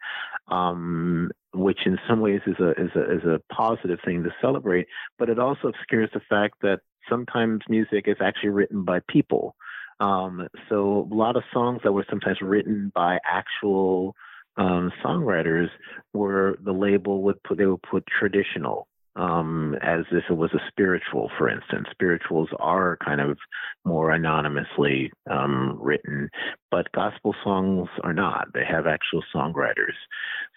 [0.47, 4.87] um, which in some ways is a, is a is a positive thing to celebrate.
[5.17, 9.55] But it also obscures the fact that sometimes music is actually written by people.
[9.99, 14.15] Um, so a lot of songs that were sometimes written by actual
[14.57, 15.69] um, songwriters
[16.13, 20.61] were the label would put they would put traditional um, as if it was a
[20.69, 21.87] spiritual, for instance.
[21.91, 23.37] Spirituals are kind of
[23.85, 26.29] more anonymously um, written,
[26.71, 28.47] but gospel songs are not.
[28.53, 29.95] They have actual songwriters.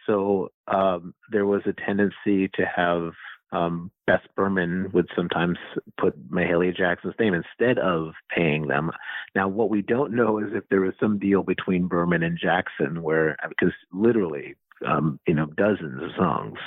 [0.07, 3.13] So um, there was a tendency to have
[3.53, 5.59] um, Bess Berman would sometimes
[6.01, 8.91] put Mahalia Jackson's name instead of paying them.
[9.35, 13.03] Now, what we don't know is if there was some deal between Berman and Jackson
[13.03, 16.59] where, because literally, um, you know, dozens of songs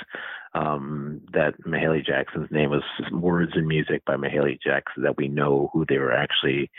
[0.56, 5.70] um, that Mahalia Jackson's name was words and music by Mahalia Jackson that we know
[5.72, 6.70] who they were actually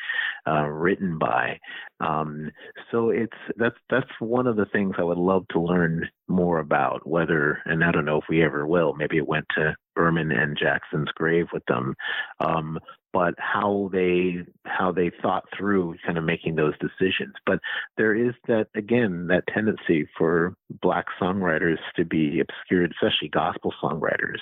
[0.48, 1.60] uh, written by.
[2.00, 2.52] Um,
[2.92, 7.08] so it's that's that's one of the things I would love to learn more about.
[7.08, 8.94] Whether and I don't know if we ever will.
[8.94, 11.96] Maybe it went to Berman and Jackson's grave with them.
[12.40, 12.80] Um,
[13.18, 17.34] but how they how they thought through kind of making those decisions.
[17.48, 17.60] But
[17.98, 24.40] there is that again that tendency for black songwriters to be obscured, especially gospel songwriters,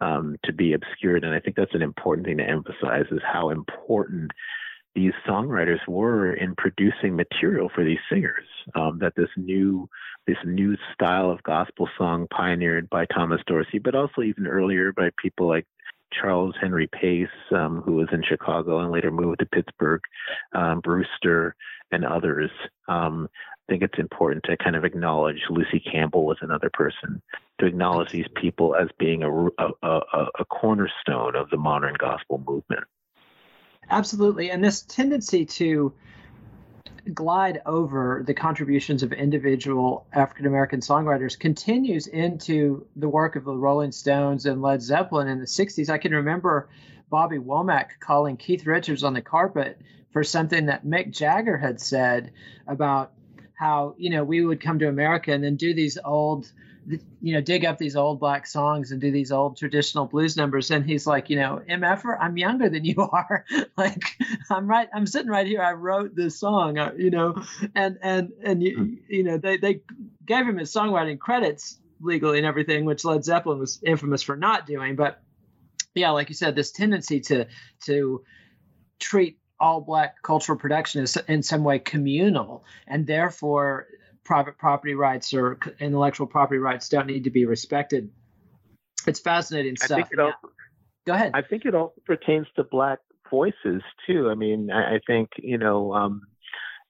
[0.00, 1.24] um, to be obscured.
[1.24, 4.30] And I think that's an important thing to emphasize is how important
[4.94, 8.46] these songwriters were in producing material for these singers.
[8.74, 9.88] Um, that this new
[10.26, 15.10] this new style of gospel song pioneered by Thomas Dorsey, but also even earlier by
[15.20, 15.66] people like
[16.12, 20.02] Charles Henry Pace, um, who was in Chicago and later moved to Pittsburgh,
[20.52, 21.56] um, Brewster,
[21.90, 22.50] and others.
[22.88, 23.28] Um,
[23.72, 27.22] think it's important to kind of acknowledge Lucie Campbell was another person
[27.58, 32.42] to acknowledge these people as being a, a, a, a cornerstone of the modern gospel
[32.46, 32.84] movement.
[33.88, 35.90] Absolutely, and this tendency to
[37.14, 43.56] glide over the contributions of individual African American songwriters continues into the work of the
[43.56, 45.88] Rolling Stones and Led Zeppelin in the 60s.
[45.88, 46.68] I can remember
[47.08, 49.80] Bobby Womack calling Keith Richards on the carpet
[50.12, 52.32] for something that Mick Jagger had said
[52.66, 53.12] about
[53.54, 56.50] how, you know, we would come to America and then do these old
[57.20, 60.70] you know, dig up these old black songs and do these old traditional blues numbers.
[60.70, 63.44] And he's like, you know, MFer, I'm younger than you are.
[63.76, 64.02] like,
[64.50, 65.62] I'm right, I'm sitting right here.
[65.62, 67.42] I wrote this song, uh, you know,
[67.74, 68.94] and, and, and, you, hmm.
[69.08, 69.82] you know, they, they
[70.26, 74.66] gave him his songwriting credits legally and everything, which Led Zeppelin was infamous for not
[74.66, 74.96] doing.
[74.96, 75.22] But
[75.94, 77.46] yeah, like you said, this tendency to,
[77.84, 78.24] to
[78.98, 83.86] treat all black cultural production is in some way communal and therefore
[84.24, 88.10] private property rights or intellectual property rights don't need to be respected.
[89.06, 89.92] It's fascinating stuff.
[89.92, 90.48] I think it also, yeah.
[91.06, 91.30] Go ahead.
[91.34, 92.98] I think it also pertains to black
[93.30, 94.28] voices too.
[94.30, 96.22] I mean, I, I think you know, um,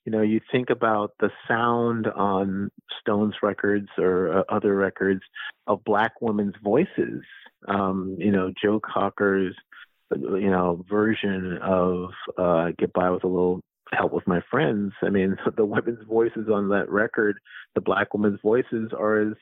[0.04, 2.70] you know, you think about the sound on
[3.00, 5.20] Stones records or uh, other records
[5.66, 7.22] of black women's voices.
[7.68, 9.54] Um, you know, Joe Cocker's,
[10.16, 13.60] you know, version of uh, "Get By with a Little
[13.92, 17.36] Help with My Friends." I mean, the women's voices on that record,
[17.74, 19.34] the black women's voices, are as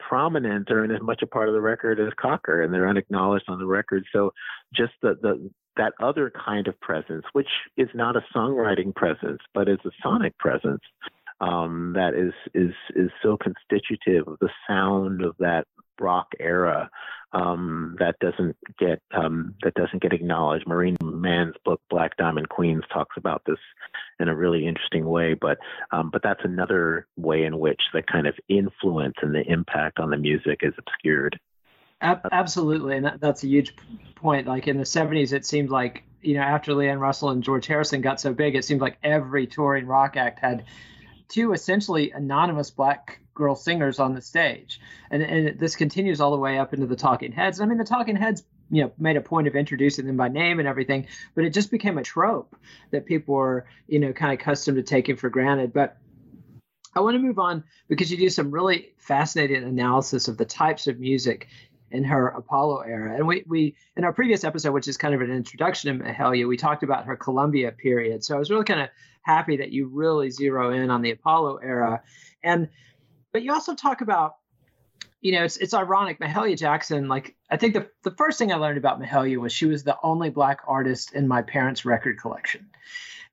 [0.00, 3.46] prominent or in as much a part of the record as Cocker, and they're unacknowledged
[3.48, 4.04] on the record.
[4.12, 4.32] So,
[4.74, 9.68] just the the that other kind of presence, which is not a songwriting presence, but
[9.68, 10.82] is a sonic presence
[11.40, 15.66] um, that is is is so constitutive of the sound of that
[16.00, 16.90] rock era
[17.32, 20.66] um, that doesn't get um, that doesn't get acknowledged.
[20.66, 23.58] Maureen Mahon's book Black Diamond Queens talks about this
[24.18, 25.58] in a really interesting way, but
[25.92, 30.10] um, but that's another way in which the kind of influence and the impact on
[30.10, 31.38] the music is obscured.
[32.00, 33.74] Absolutely, and that, that's a huge
[34.14, 34.46] point.
[34.46, 38.00] Like in the '70s, it seemed like you know after Leon Russell and George Harrison
[38.00, 40.64] got so big, it seemed like every touring rock act had
[41.28, 44.80] two essentially anonymous black girl singers on the stage,
[45.10, 47.60] and and this continues all the way up into the Talking Heads.
[47.60, 50.58] I mean, the Talking Heads you know made a point of introducing them by name
[50.58, 52.54] and everything but it just became a trope
[52.90, 55.96] that people were you know kind of accustomed to taking for granted but
[56.94, 60.86] I want to move on because you do some really fascinating analysis of the types
[60.86, 61.48] of music
[61.90, 63.14] in her Apollo era.
[63.14, 66.48] And we, we in our previous episode, which is kind of an introduction to Mahalia,
[66.48, 68.24] we talked about her Columbia period.
[68.24, 68.88] So I was really kind of
[69.22, 72.02] happy that you really zero in on the Apollo era.
[72.42, 72.68] And
[73.32, 74.36] but you also talk about,
[75.20, 78.56] you know, it's it's ironic, Mahalia Jackson, like I think the the first thing I
[78.56, 82.68] learned about Mahalia was she was the only black artist in my parents' record collection.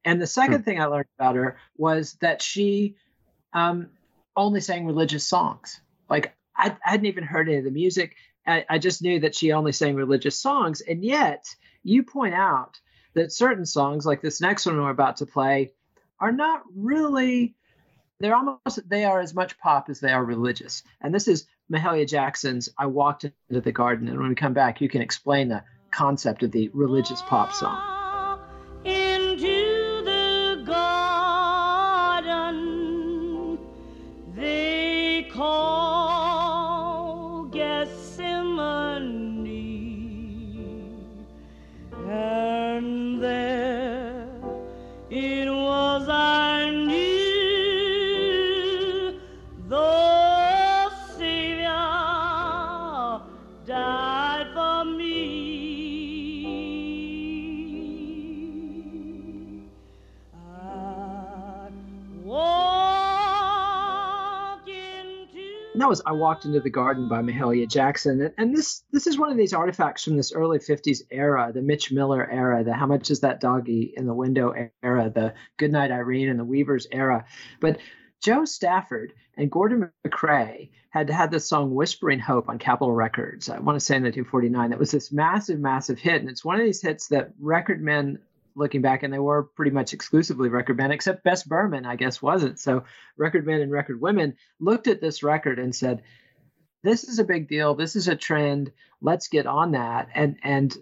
[0.04, 0.64] And the second hmm.
[0.64, 2.96] thing I learned about her was that she
[3.54, 3.90] um,
[4.36, 5.82] only sang religious songs.
[6.10, 8.16] Like I, I hadn't even heard any of the music.
[8.48, 10.82] I, I just knew that she only sang religious songs.
[10.82, 11.46] And yet,
[11.84, 12.80] you point out
[13.14, 15.72] that certain songs, like this next one we're about to play,
[16.20, 17.56] are not really
[18.20, 20.84] they're almost they are as much pop as they are religious.
[21.02, 24.08] And this is Mahalia Jackson's I Walked into the Garden.
[24.08, 27.95] And when we come back, you can explain the concept of the religious pop song.
[65.86, 68.20] That was I Walked Into the Garden by Mahalia Jackson.
[68.20, 71.62] And, and, this this is one of these artifacts from this early 50s era, the
[71.62, 75.92] Mitch Miller era, the How Much Is That Doggy in the Window era, the Goodnight
[75.92, 77.26] Irene and the Weavers era.
[77.60, 77.78] But
[78.20, 83.48] Jo Stafford and Gordon MacRae had had this song Whispering Hope on Capitol Records.
[83.48, 84.72] I want to say in 1949.
[84.72, 86.20] That was this massive, massive hit.
[86.20, 88.18] And it's one of these hits that record men
[88.56, 92.22] looking back, and they were pretty much exclusively record men, except Bess Berman, I guess,
[92.22, 92.60] wasn't.
[92.60, 92.86] So
[93.18, 96.04] record men and record women looked at this record and said,
[96.84, 97.76] "This is a big deal.
[97.76, 98.72] This is a trend.
[99.02, 100.76] Let's get on that." And and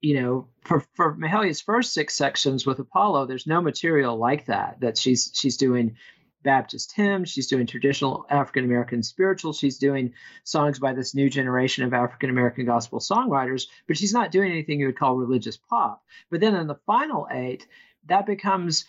[0.00, 4.80] you know, for for Mahalia's first six sections with Apollo, there's no material like that
[4.80, 5.96] that she's she's doing
[6.44, 7.30] Baptist hymns.
[7.30, 9.58] She's doing traditional African American spirituals.
[9.58, 10.14] She's doing
[10.44, 14.78] songs by this new generation of African American gospel songwriters, but she's not doing anything
[14.78, 16.04] you would call religious pop.
[16.30, 17.66] But then in the final eight,
[18.06, 18.84] that becomes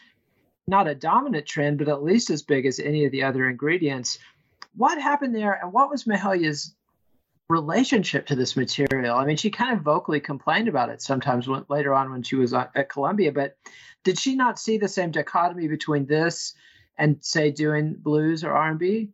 [0.68, 4.20] not a dominant trend, but at least as big as any of the other ingredients.
[4.76, 6.76] What happened there, and what was Mahalia's
[7.50, 9.16] relationship to this material?
[9.16, 12.36] I mean, she kind of vocally complained about it sometimes when, later on when she
[12.36, 13.58] was uh, at Columbia, but
[14.04, 16.54] did she not see the same dichotomy between this
[16.98, 19.10] and say doing blues or R&B?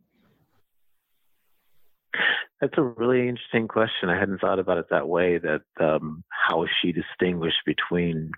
[2.60, 4.08] That's a really interesting question.
[4.08, 5.38] I hadn't thought about it that way.
[5.38, 8.30] That um, how she distinguished between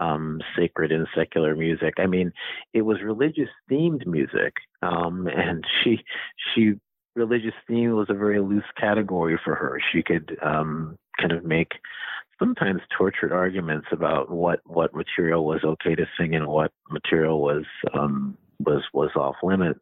[0.00, 1.94] um, sacred and secular music.
[1.98, 2.32] I mean,
[2.72, 5.98] it was religious themed music, um, and she
[6.54, 6.74] she
[7.14, 9.78] religious theme was a very loose category for her.
[9.92, 11.72] She could um, kind of make
[12.38, 17.64] sometimes tortured arguments about what what material was okay to sing and what material was
[17.94, 19.80] um, was was off limits.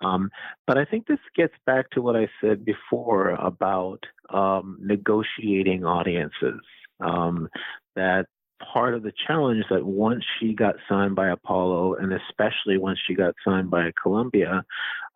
[0.00, 0.30] Um,
[0.66, 4.00] but I think this gets back to what I said before about
[4.30, 6.60] um, negotiating audiences.
[7.00, 7.48] Um,
[7.96, 8.26] that
[8.72, 13.14] part of the challenge that once she got signed by Apollo, and especially once she
[13.14, 14.64] got signed by Columbia,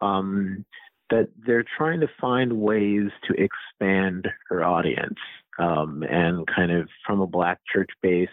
[0.00, 0.64] um,
[1.10, 5.18] that they're trying to find ways to expand her audience.
[5.58, 8.28] Um, and kind of from a black church base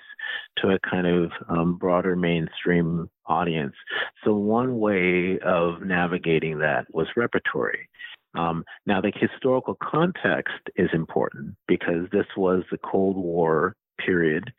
[0.57, 3.75] to a kind of um, broader mainstream audience.
[4.23, 7.89] So, one way of navigating that was repertory.
[8.33, 14.51] Um, now, the historical context is important because this was the Cold War period.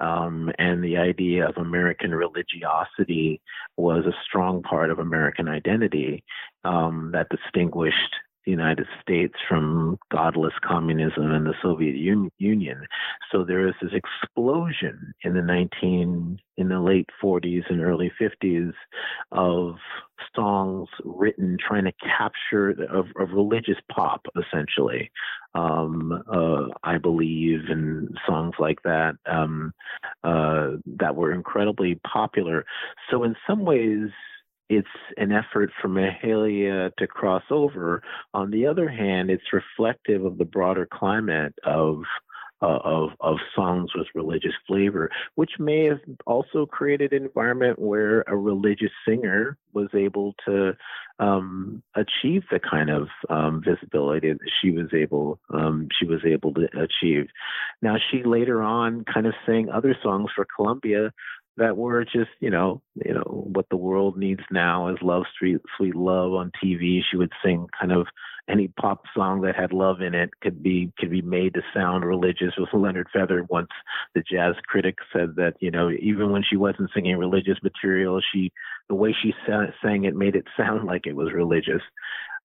[0.00, 3.40] Um, and the idea of American religiosity
[3.76, 6.24] was a strong part of American identity
[6.64, 8.14] um, that distinguished
[8.44, 12.86] the United States from godless communism and the Soviet Un- Union.
[13.30, 18.72] So there is this explosion in the 19 in the late 40s and early 50s
[19.32, 19.76] of
[20.36, 25.10] songs written trying to capture of, of religious pop essentially
[25.54, 29.72] um, uh, i believe and songs like that um,
[30.22, 32.64] uh, that were incredibly popular
[33.10, 34.10] so in some ways
[34.70, 38.02] it's an effort for Mahalia to cross over.
[38.32, 42.04] On the other hand, it's reflective of the broader climate of
[42.62, 48.22] uh, of of songs with religious flavor, which may have also created an environment where
[48.26, 50.76] a religious singer was able to
[51.18, 56.52] um, achieve the kind of um, visibility that she was able um, she was able
[56.54, 57.28] to achieve.
[57.82, 61.12] Now she later on kind of sang other songs for Columbia
[61.56, 65.58] that were just you know you know what the world needs now is love sweet
[65.76, 68.06] sweet love on tv she would sing kind of
[68.50, 72.04] any pop song that had love in it could be could be made to sound
[72.04, 72.52] religious.
[72.58, 73.70] With leonard feather once.
[74.14, 78.52] The jazz critic said that you know even when she wasn't singing religious material she
[78.88, 81.82] the way she sang it made it sound like it was religious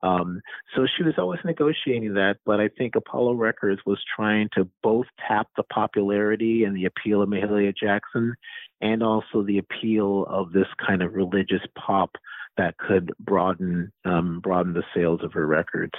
[0.03, 0.41] um,
[0.75, 5.07] so she was always negotiating that, but I think Apollo Records was trying to both
[5.27, 8.35] tap the popularity and the appeal of Mahalia Jackson
[8.81, 12.11] and also the appeal of this kind of religious pop
[12.57, 15.93] that could broaden um, broaden the sales of her records.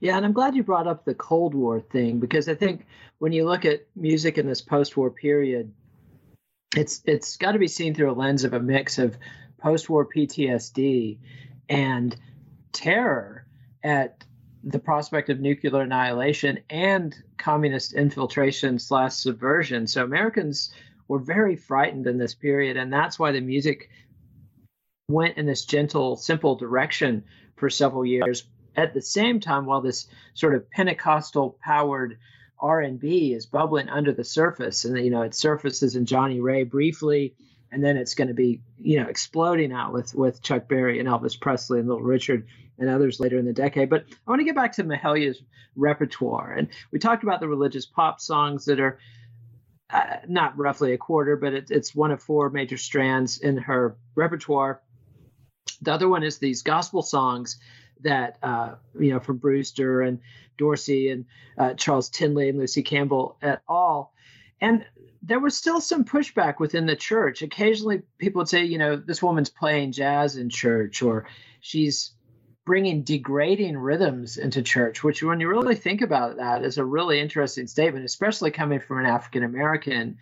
[0.00, 2.86] Yeah, and I'm glad you brought up the Cold War thing because I think
[3.18, 5.72] when you look at music in this post-war period,
[6.76, 9.16] it's it's got to be seen through a lens of a mix of
[9.58, 11.18] post-war PTSD
[11.68, 12.16] and
[12.72, 13.46] terror
[13.82, 14.24] at
[14.64, 19.86] the prospect of nuclear annihilation and communist infiltration slash subversion.
[19.86, 20.72] So Americans
[21.08, 23.90] were very frightened in this period, and that's why the music
[25.08, 27.24] went in this gentle, simple direction
[27.56, 28.44] for several years.
[28.76, 32.18] At the same time, while this sort of Pentecostal powered
[32.60, 37.34] R&B is bubbling under the surface, and you know it surfaces in Johnnie Ray briefly,
[37.72, 41.08] and then it's going to be you know exploding out with with Chuck Berry and
[41.08, 42.46] Elvis Presley and Little Richard
[42.78, 43.90] and others later in the decade.
[43.90, 45.42] But I want to get back to Mahalia's
[45.74, 48.98] repertoire, and we talked about the religious pop songs that are
[49.90, 53.96] uh, not roughly a quarter, but it, it's one of four major strands in her
[54.14, 54.80] repertoire.
[55.80, 57.58] The other one is these gospel songs
[58.02, 60.20] that uh, you know from Brewster and
[60.58, 61.24] Dorsey and
[61.56, 64.12] uh, Charles Tindley and Lucie Campbell et al.
[64.60, 64.84] And
[65.22, 67.42] there was still some pushback within the church.
[67.42, 71.26] Occasionally, people would say, you know, this woman's playing jazz in church, or
[71.60, 72.12] she's
[72.64, 77.20] bringing degrading rhythms into church, which, when you really think about that, is a really
[77.20, 80.18] interesting statement, especially coming from an African American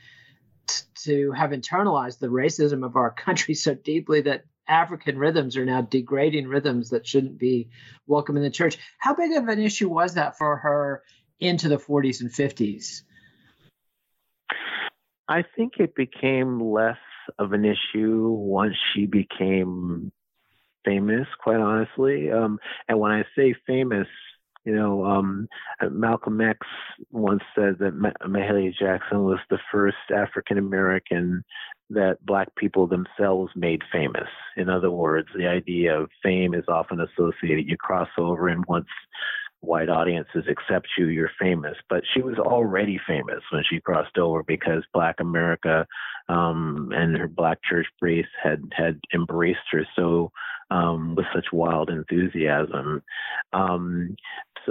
[0.66, 5.64] t- to have internalized the racism of our country so deeply that African rhythms are
[5.64, 7.70] now degrading rhythms that shouldn't be
[8.06, 8.78] welcome in the church.
[8.98, 11.02] How big of an issue was that for her
[11.40, 13.02] into the 40s and 50s?
[15.30, 16.98] I think it became less
[17.38, 20.10] of an issue once she became
[20.84, 22.32] famous, quite honestly.
[22.32, 22.58] Um,
[22.88, 24.08] and when I say famous,
[24.64, 25.46] you know, um,
[25.88, 26.58] Malcolm X
[27.12, 31.44] once said that Mahalia Jackson was the first African American
[31.90, 34.28] that black people themselves made famous.
[34.56, 37.68] In other words, the idea of fame is often associated.
[37.68, 38.86] You cross over, and once
[39.60, 41.76] white audiences accept you, you're famous.
[41.88, 45.86] But she was already famous when she crossed over because Black America
[46.28, 50.32] um, and her Black church base had had embraced her so
[50.70, 53.02] um, with such wild enthusiasm.
[53.52, 54.16] Um,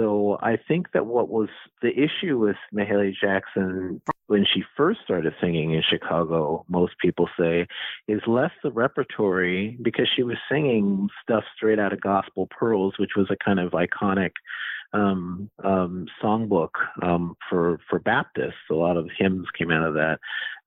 [0.00, 1.50] so I think that what was
[1.82, 7.66] the issue with Mahalia Jackson when she first started singing in Chicago, most people say,
[8.08, 13.10] is less the repertory because she was singing stuff straight out of Gospel Pearls, which
[13.14, 14.30] was a kind of iconic
[14.94, 16.70] um, um, songbook
[17.02, 18.70] um, for for Baptists.
[18.70, 20.18] A lot of hymns came out of that.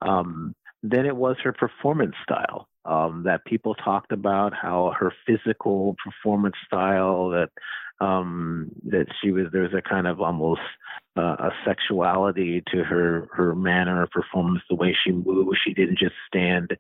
[0.03, 0.53] Um,
[0.83, 6.55] then it was her performance style um, that people talked about how her physical performance
[6.67, 7.49] style that
[8.03, 10.61] um, that she was there was a kind of almost
[11.15, 15.59] uh, a sexuality to her her manner of performance, the way she moved.
[15.63, 16.75] She didn't just stand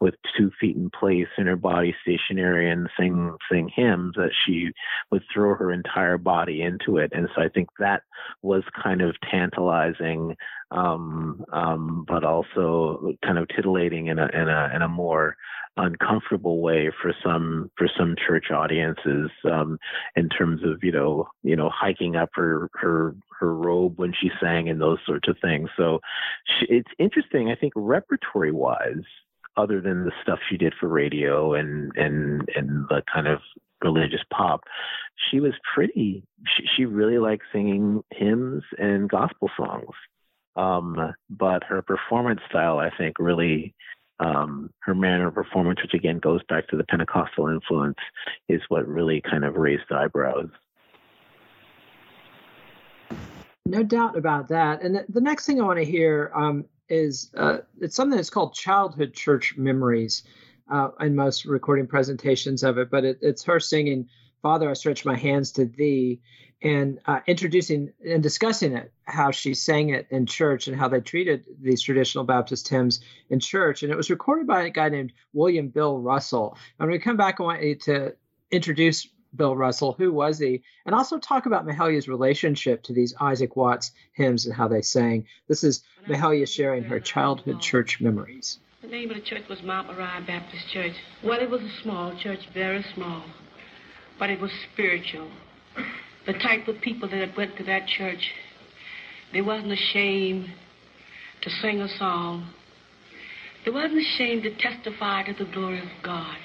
[0.00, 4.14] with two feet in place and her body stationary and sing sing hymns.
[4.16, 4.72] That she
[5.10, 8.02] would throw her entire body into it, and so I think that
[8.42, 10.36] was kind of tantalizing,
[10.70, 15.34] um, um, but also kind of titillating in a in a in a more
[15.78, 19.78] uncomfortable way for some for some church audiences um,
[20.16, 24.30] in terms of you know you know hiking up her her her robe when she
[24.40, 25.68] sang and those sorts of things.
[25.76, 26.00] So
[26.46, 27.50] she, it's interesting.
[27.50, 29.04] I think repertory wise,
[29.56, 33.40] other than the stuff she did for radio and and and the kind of
[33.82, 34.62] religious pop,
[35.30, 36.24] she was pretty.
[36.56, 39.94] She, she really liked singing hymns and gospel songs.
[40.56, 43.74] Um, but her performance style, I think, really
[44.20, 47.98] um, her manner of performance, which again goes back to the Pentecostal influence,
[48.48, 50.48] is what really kind of raised eyebrows.
[53.66, 54.82] No doubt about that.
[54.82, 58.30] And the, the next thing I want to hear um, is uh, it's something that's
[58.30, 60.22] called childhood church memories
[60.70, 64.08] uh, in most recording presentations of it, but it, it's her singing
[64.42, 66.20] Father, I stretch my hands to thee,
[66.62, 71.00] and uh, introducing and discussing it, how she sang it in church and how they
[71.00, 73.00] treated these traditional Baptist hymns
[73.30, 73.82] in church.
[73.82, 76.56] And it was recorded by a guy named William Bill Russell.
[76.78, 78.14] And when we come back, I want you to
[78.50, 79.94] introduce Bill Russell.
[79.98, 80.62] Who was he?
[80.86, 85.26] And also talk about Mahalia's relationship to these Isaac Watts hymns and how they sang.
[85.48, 88.58] This is Mahalia sharing her childhood church memories.
[88.82, 90.94] The name of the church was Mount Moriah Baptist Church.
[91.24, 93.24] Well, it was a small church, very small
[94.18, 95.28] but it was spiritual.
[96.26, 98.32] The type of people that went to that church,
[99.32, 100.48] they wasn't ashamed
[101.42, 102.50] to sing a song.
[103.64, 106.36] They wasn't ashamed to testify to the glory of God.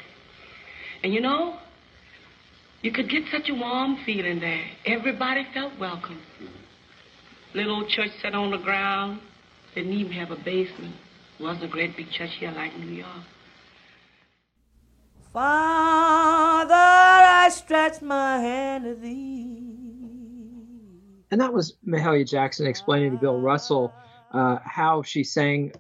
[1.04, 1.58] And you know,
[2.84, 4.66] you could get such a warm feeling there.
[4.86, 6.20] Everybody felt welcome.
[7.56, 9.22] Little old church set on the ground,
[9.74, 10.94] didn't even have a basement.
[11.40, 13.08] Wasn't a great big church here like New York.
[15.32, 19.64] Father, I stretch my hand to thee.
[21.32, 23.94] And that was Mahalia Jackson explaining to Bill Russell
[24.32, 25.72] uh, how she sang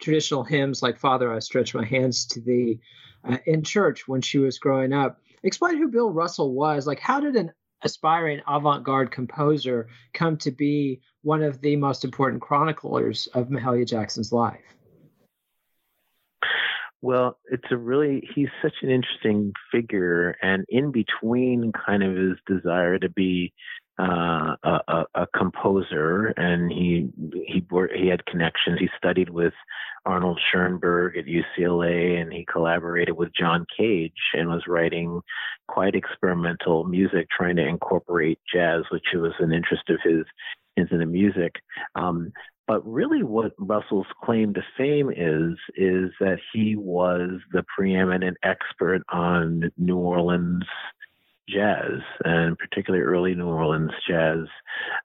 [0.00, 2.78] traditional hymns like Father, I stretch my hands to thee
[3.24, 5.20] uh, in church when she was growing up.
[5.42, 6.86] Explain who Bill Russell was.
[6.86, 12.04] Like, how did an aspiring avant garde composer come to be one of the most
[12.04, 14.60] important chroniclers of Mahalia Jackson's life?
[17.02, 20.36] Well, it's a really, he's such an interesting figure.
[20.42, 23.52] And in between kind of his desire to be
[23.98, 27.08] uh, a, a, composer, and he
[27.46, 28.78] he he had connections.
[28.78, 29.54] He studied with
[30.04, 35.20] Arnold Schoenberg at UCLA, and he collaborated with John Cage, and was writing
[35.68, 40.24] quite experimental music, trying to incorporate jazz, which was an interest of his
[40.76, 41.54] into the music.
[41.94, 42.32] Um,
[42.66, 49.02] but really, what Russell's claim to fame is, is that he was the preeminent expert
[49.08, 50.64] on New Orleans
[51.48, 54.46] jazz, and particularly early New Orleans jazz.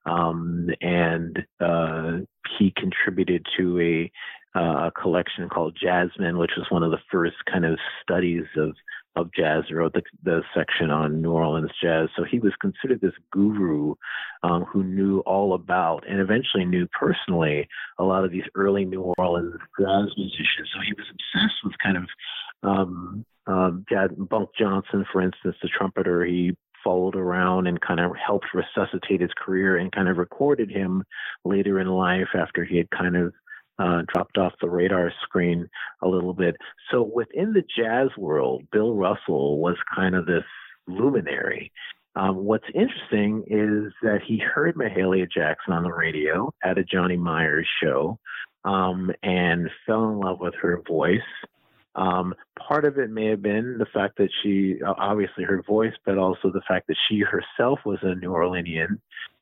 [0.05, 2.19] Um, and uh,
[2.57, 4.11] he contributed to a,
[4.59, 8.75] uh, a collection called Jazzmen, which was one of the first kind of studies of
[9.15, 12.07] of jazz, wrote the, the section on New Orleans jazz.
[12.15, 13.95] So he was considered this guru
[14.43, 17.67] um, who knew all about and eventually knew personally
[17.99, 20.69] a lot of these early New Orleans jazz musicians.
[20.73, 22.03] So he was obsessed with kind of
[22.63, 23.85] um, um,
[24.29, 26.23] Bunk Johnson, for instance, the trumpeter.
[26.25, 31.03] He followed around and kind of helped resuscitate his career and kind of recorded him
[31.45, 33.33] later in life after he had kind of
[33.81, 35.67] uh, dropped off the radar screen
[36.03, 36.55] a little bit.
[36.91, 40.43] So within the jazz world, Bill Russell was kind of this
[40.87, 41.71] luminary.
[42.15, 47.17] Um, what's interesting is that he heard Mahalia Jackson on the radio at a Johnny
[47.17, 48.19] Myers show
[48.65, 51.19] um, and fell in love with her voice.
[51.95, 52.33] Um,
[52.67, 56.51] part of it may have been the fact that she obviously her voice, but also
[56.51, 58.99] the fact that she herself was a New Orleanian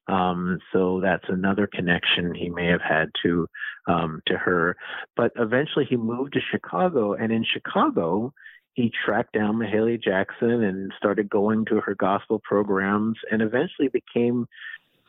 [0.10, 3.48] um, so that's another connection he may have had to
[3.88, 4.76] um, to her.
[5.16, 8.34] But eventually he moved to Chicago, and in Chicago
[8.74, 14.48] he tracked down Mahalia Jackson and started going to her gospel programs, and eventually became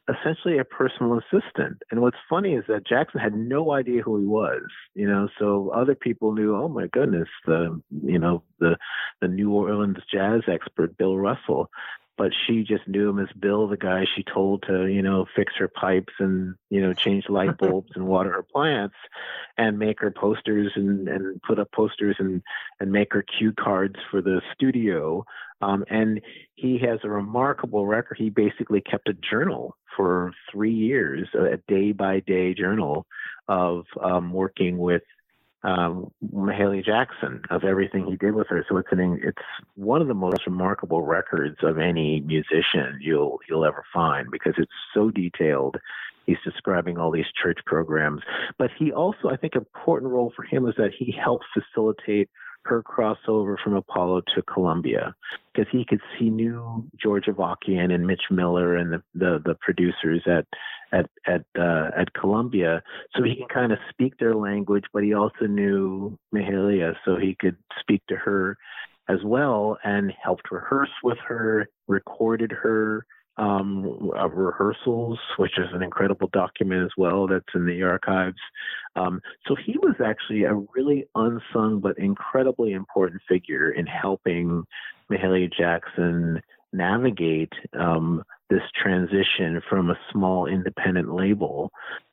[0.09, 1.83] essentially a personal assistant.
[1.91, 4.63] And what's funny is that Jackson had no idea who he was,
[4.95, 8.77] you know, so other people knew, oh my goodness, the you know, the
[9.21, 11.71] the New Orleans jazz expert Bill Russell.
[12.21, 15.55] But she just knew him as Bill, the guy she told to, you know, fix
[15.57, 18.97] her pipes and, you know, change light bulbs and water her plants
[19.57, 22.43] and make her posters and, and put up posters and,
[22.79, 25.25] and make her cue cards for the studio.
[25.63, 26.21] Um, and
[26.57, 28.19] he has a remarkable record.
[28.19, 33.07] He basically kept a journal for three years, a day by day journal
[33.49, 35.05] of um, working with
[35.63, 38.65] um, Mahalia Jackson of everything he did with her.
[38.69, 39.43] So it's an it's
[39.75, 44.73] one of the most remarkable records of any musician you'll you'll ever find because it's
[44.95, 45.77] so detailed.
[46.27, 48.23] He's describing all these church programs,
[48.59, 52.31] but he also I think an important role for him is that he helped facilitate
[52.65, 55.15] her crossover from Apollo to Columbia
[55.53, 60.23] because he could he knew George Avakian and Mitch Miller and the the, the producers
[60.27, 60.47] at
[60.93, 62.83] at at uh, at Columbia,
[63.15, 67.37] so he can kind of speak their language, but he also knew Mahalia, so he
[67.39, 68.57] could speak to her
[69.09, 73.05] as well and helped rehearse with her, recorded her
[73.37, 78.39] um, of rehearsals, which is an incredible document as well that's in the archives.
[78.97, 84.65] Um, so he was actually a really unsung but incredibly important figure in helping
[85.11, 86.41] Mahalia Jackson
[86.73, 91.71] navigate um, this transition from a small independent label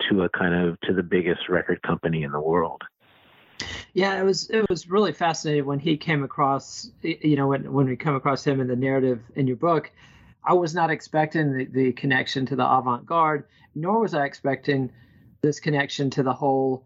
[0.07, 2.83] to a kind of to the biggest record company in the world.
[3.93, 7.87] Yeah, it was it was really fascinating when he came across you know when when
[7.87, 9.91] we come across him in the narrative in your book.
[10.43, 13.43] I was not expecting the, the connection to the avant-garde,
[13.75, 14.91] nor was I expecting
[15.41, 16.85] this connection to the whole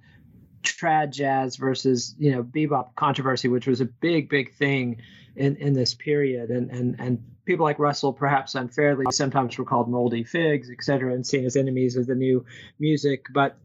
[0.63, 5.01] trad jazz versus you know bebop controversy, which was a big big thing
[5.35, 9.89] in in this period, and and and people like Russell, perhaps unfairly, sometimes were called
[9.89, 12.45] moldy figs, et cetera, and seen as enemies of the new
[12.79, 13.25] music.
[13.33, 13.57] But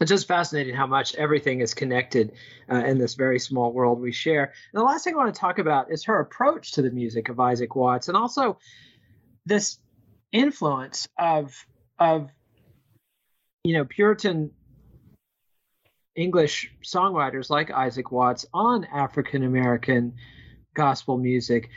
[0.00, 2.32] it's just fascinating how much everything is connected
[2.70, 4.44] uh, in this very small world we share.
[4.44, 7.28] And the last thing I want to talk about is her approach to the music
[7.28, 8.58] of Isaac Watts, and also
[9.46, 9.78] this
[10.32, 11.54] influence of
[11.98, 12.30] of
[13.64, 14.50] you know Puritan
[16.14, 20.14] English songwriters like Isaac Watts on African American
[20.76, 21.70] gospel music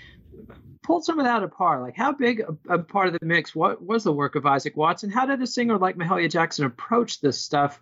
[0.90, 1.82] pulled some of that apart.
[1.82, 4.76] Like, how big a, a, part of the mix what was the work of Isaac
[4.76, 5.12] Watson?
[5.12, 7.80] how did a singer like Mahalia Jackson approach this stuff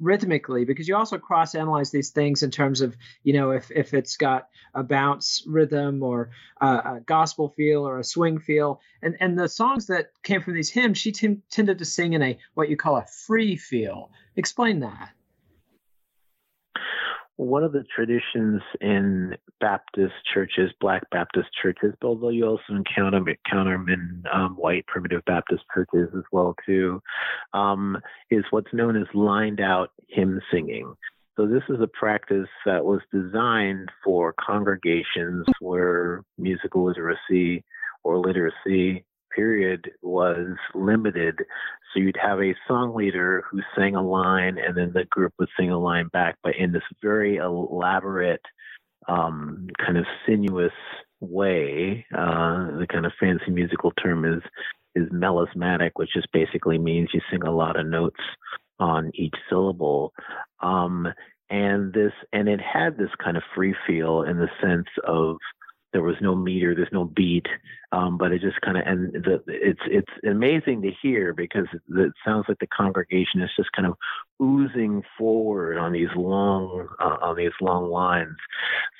[0.00, 0.64] rhythmically?
[0.64, 4.16] Because you also cross analyze these things in terms of, you know, if if it's
[4.16, 6.30] got a bounce rhythm or
[6.60, 10.70] a gospel feel or a swing feel, and and the songs that came from these
[10.70, 14.10] hymns, she t- tended to sing in a what you call a free feel.
[14.36, 15.10] Explain that
[17.38, 23.18] one of the traditions in Baptist churches, Black Baptist churches, but although you also encounter,
[23.18, 27.00] encounter them in um, white primitive Baptist churches as well too,
[27.54, 27.96] um,
[28.30, 30.92] is what's known as lined out hymn singing.
[31.36, 37.64] So this is a practice that was designed for congregations where musical literacy
[38.02, 39.04] or literacy
[39.38, 41.38] period was limited.
[41.92, 45.48] So you'd have a song leader who sang a line and then the group would
[45.58, 48.42] sing a line back, but in this very elaborate,
[49.06, 50.72] um, kind of sinuous
[51.20, 52.04] way.
[52.12, 54.42] Uh, the kind of fancy musical term is
[54.94, 58.20] is melismatic, which just basically means you sing a lot of notes
[58.80, 60.12] on each syllable.
[60.60, 61.06] Um,
[61.50, 65.36] and this and it had this kind of free feel in the sense of
[65.92, 67.46] there was no meter, there's no beat,
[67.92, 72.12] um, but it just kind of and the, it's it's amazing to hear because it,
[72.24, 73.94] sounds like the congregation is just kind of
[74.42, 78.36] oozing forward on these long uh, on these long lines.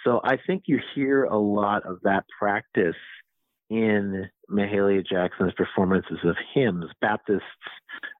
[0.04, 2.96] So I think you hear a lot of that practice
[3.70, 6.86] in Mahalia Jackson's performances of hymns.
[7.02, 7.42] Baptists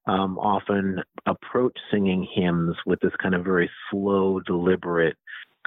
[0.06, 5.16] um, often approach singing hymns with this kind of very slow, deliberate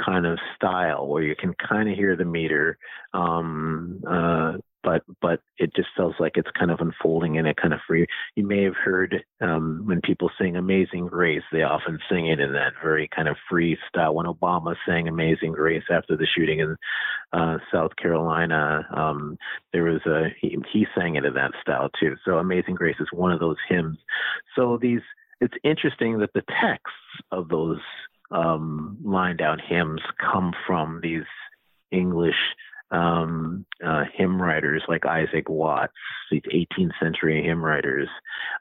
[0.03, 2.77] kind of style where you can kind of hear the meter,
[3.13, 7.73] um, uh, but but it just feels like it's kind of unfolding in a kind
[7.73, 8.07] of free.
[8.35, 12.53] You may have heard um, when people sing "Amazing Grace," they often sing it in
[12.53, 14.15] that very kind of free style.
[14.15, 16.75] When Obama sang "Amazing Grace" after the shooting in
[17.33, 19.37] uh, South Carolina, um,
[19.71, 22.15] there was a he, he sang it in that style too.
[22.25, 23.97] So "Amazing Grace" is one of those hymns.
[24.55, 25.01] So these
[25.41, 26.95] it's interesting that the texts
[27.31, 27.79] of those
[28.31, 31.25] um, lined out hymns come from these
[31.91, 32.35] English
[32.91, 35.93] um, uh, hymn writers like Isaac Watts,
[36.29, 38.09] these 18th century hymn writers,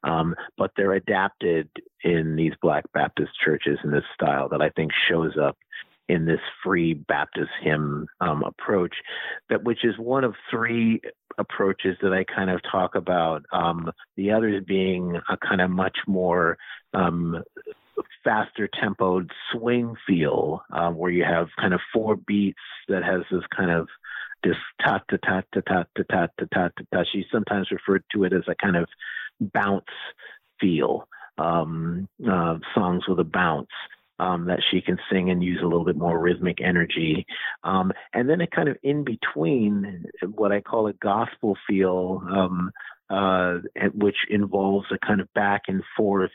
[0.04, 1.68] um, but they're adapted
[2.04, 5.56] in these Black Baptist churches in this style that I think shows up
[6.08, 8.94] in this free Baptist hymn um, approach,
[9.48, 11.00] that which is one of three
[11.38, 13.44] approaches that I kind of talk about.
[13.52, 16.58] Um, the others being a kind of much more
[16.94, 17.42] um,
[18.24, 22.58] faster tempoed swing feel, um, where you have kind of four beats
[22.88, 23.88] that has this kind of
[24.42, 27.04] this ta ta ta ta ta ta ta ta ta ta ta.
[27.12, 28.86] She sometimes referred to it as a kind of
[29.40, 29.84] bounce
[30.60, 31.08] feel,
[31.38, 33.68] um, uh, songs with a bounce.
[34.18, 37.24] Um, that she can sing and use a little bit more rhythmic energy.
[37.64, 40.04] Um, and then a kind of in between
[40.34, 42.70] what I call a gospel feel, um,
[43.08, 43.60] uh,
[43.94, 46.30] which involves a kind of back and forth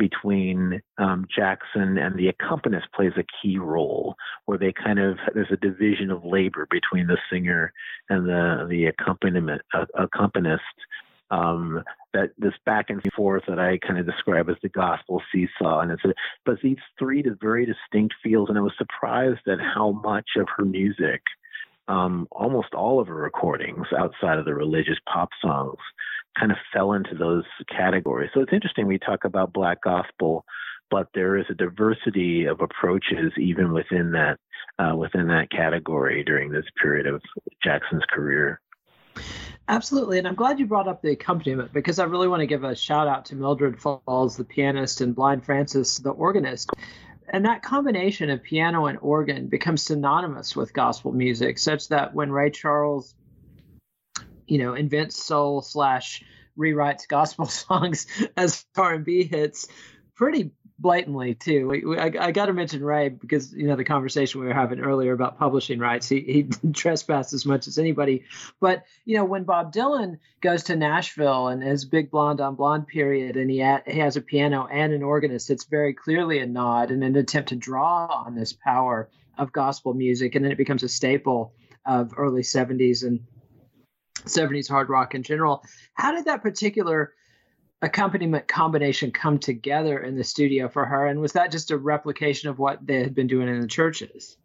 [0.00, 5.52] between um, Jackson and the accompanist plays a key role, where they kind of there's
[5.52, 7.72] a division of labor between the singer
[8.08, 10.62] and the the accompaniment uh, accompanist.
[11.30, 15.78] Um, that this back and forth that I kind of describe as the gospel seesaw,
[15.78, 16.12] and it's a,
[16.44, 20.64] but these three very distinct feels, and I was surprised at how much of her
[20.64, 21.22] music,
[21.86, 25.78] um, almost all of her recordings outside of the religious pop songs,
[26.38, 28.30] kind of fell into those categories.
[28.34, 30.44] So it's interesting we talk about black gospel,
[30.90, 34.38] but there is a diversity of approaches even within that
[34.78, 37.20] uh, within that category during this period of
[37.62, 38.60] Jackson's career.
[39.68, 42.64] Absolutely, and I'm glad you brought up the accompaniment because I really want to give
[42.64, 46.70] a shout out to Mildred Falls, the pianist, and Blind Francis, the organist.
[47.28, 52.32] And that combination of piano and organ becomes synonymous with gospel music, such that when
[52.32, 53.14] Ray Charles
[54.50, 56.22] you know invents soul slash
[56.58, 59.68] rewrites gospel songs as R&B hits
[60.14, 61.96] pretty blatantly too.
[61.98, 65.12] I, I got to mention Ray because you know the conversation we were having earlier
[65.12, 66.08] about publishing rights.
[66.08, 68.24] He he trespassed as much as anybody.
[68.60, 72.86] But you know when Bob Dylan goes to Nashville and his big blonde on blonde
[72.86, 76.46] period, and he ha- he has a piano and an organist, it's very clearly a
[76.46, 80.58] nod and an attempt to draw on this power of gospel music, and then it
[80.58, 81.52] becomes a staple
[81.86, 83.20] of early 70s and
[84.24, 85.64] 70s hard rock in general.
[85.94, 87.14] How did that particular
[87.82, 91.06] accompaniment combination come together in the studio for her?
[91.06, 94.36] And was that just a replication of what they had been doing in the churches?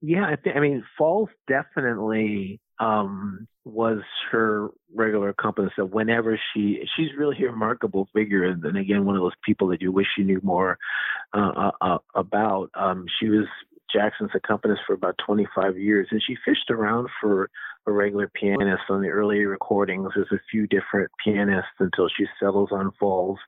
[0.00, 4.00] Yeah, I think I mean Falls definitely um, was
[4.32, 5.78] her regular accompanist.
[5.78, 9.92] Whenever she she's really a remarkable figure, and again one of those people that you
[9.92, 10.76] wish you knew more
[11.32, 12.70] uh, uh about.
[12.74, 13.46] Um, she was
[13.92, 17.50] Jackson's accompanist for about 25 years, and she fished around for
[17.86, 20.10] a regular pianist on the early recordings.
[20.14, 23.38] There's a few different pianists until she settles on Falls,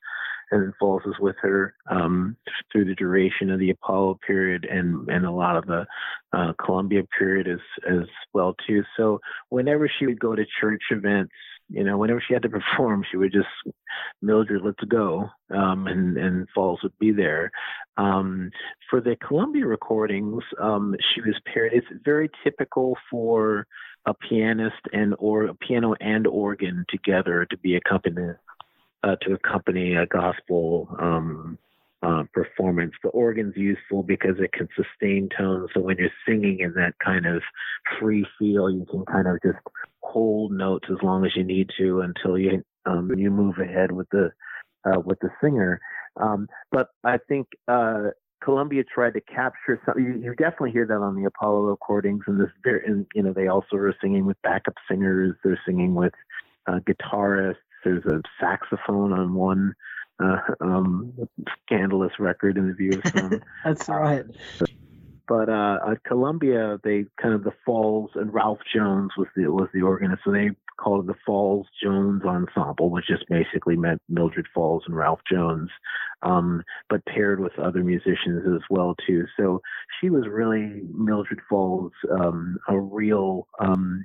[0.51, 2.37] and then Falls is with her um,
[2.71, 5.87] through the duration of the Apollo period and and a lot of the
[6.33, 8.83] uh, Columbia period as as well too.
[8.97, 11.33] So whenever she would go to church events
[11.69, 13.49] you know, whenever she had to perform, she would just
[14.23, 17.51] Mildred, let's go, um, and and Falls would be there.
[17.97, 18.51] Um,
[18.91, 21.73] for the Columbia recordings, um, she was paired.
[21.73, 23.67] It's very typical for
[24.07, 28.37] a pianist and or piano and organ together to be accompanied
[29.03, 31.59] uh, to accompany a gospel um,
[32.05, 32.93] uh, performance.
[33.03, 35.71] The organ's useful because it can sustain tones.
[35.73, 37.43] So when you're singing in that kind of
[37.99, 39.59] free feel, you can kind of just
[40.03, 44.09] hold notes as long as you need to until you um, you move ahead with
[44.11, 44.31] the
[44.85, 45.81] uh, with the singer.
[46.21, 48.11] Um, but I think uh,
[48.43, 49.99] Columbia tried to capture some.
[49.99, 53.33] You, you, definitely hear that on the Apollo recordings, and this very, and you know
[53.33, 55.35] they also are singing with backup singers.
[55.43, 56.13] They're singing with
[56.67, 57.57] uh, guitarists.
[57.83, 59.75] There's a saxophone on one
[60.23, 61.13] uh, um,
[61.65, 63.43] scandalous record in the view of some.
[63.65, 64.25] That's right.
[65.27, 69.69] But uh, at Columbia, they kind of the Falls and Ralph Jones was the was
[69.73, 74.47] the organist, so they called it the Falls Jones Ensemble, which just basically meant Mildred
[74.53, 75.71] Falls and Ralph Jones,
[76.23, 79.25] um, but paired with other musicians as well too.
[79.39, 79.63] So
[80.01, 84.05] she was really Mildred Falls, um, a real um,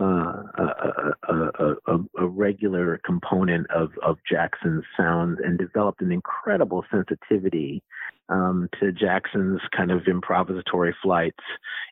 [0.00, 6.84] uh, a, a, a, a, regular component of, of Jackson's sound and developed an incredible
[6.90, 7.82] sensitivity
[8.28, 11.42] um, to Jackson's kind of improvisatory flights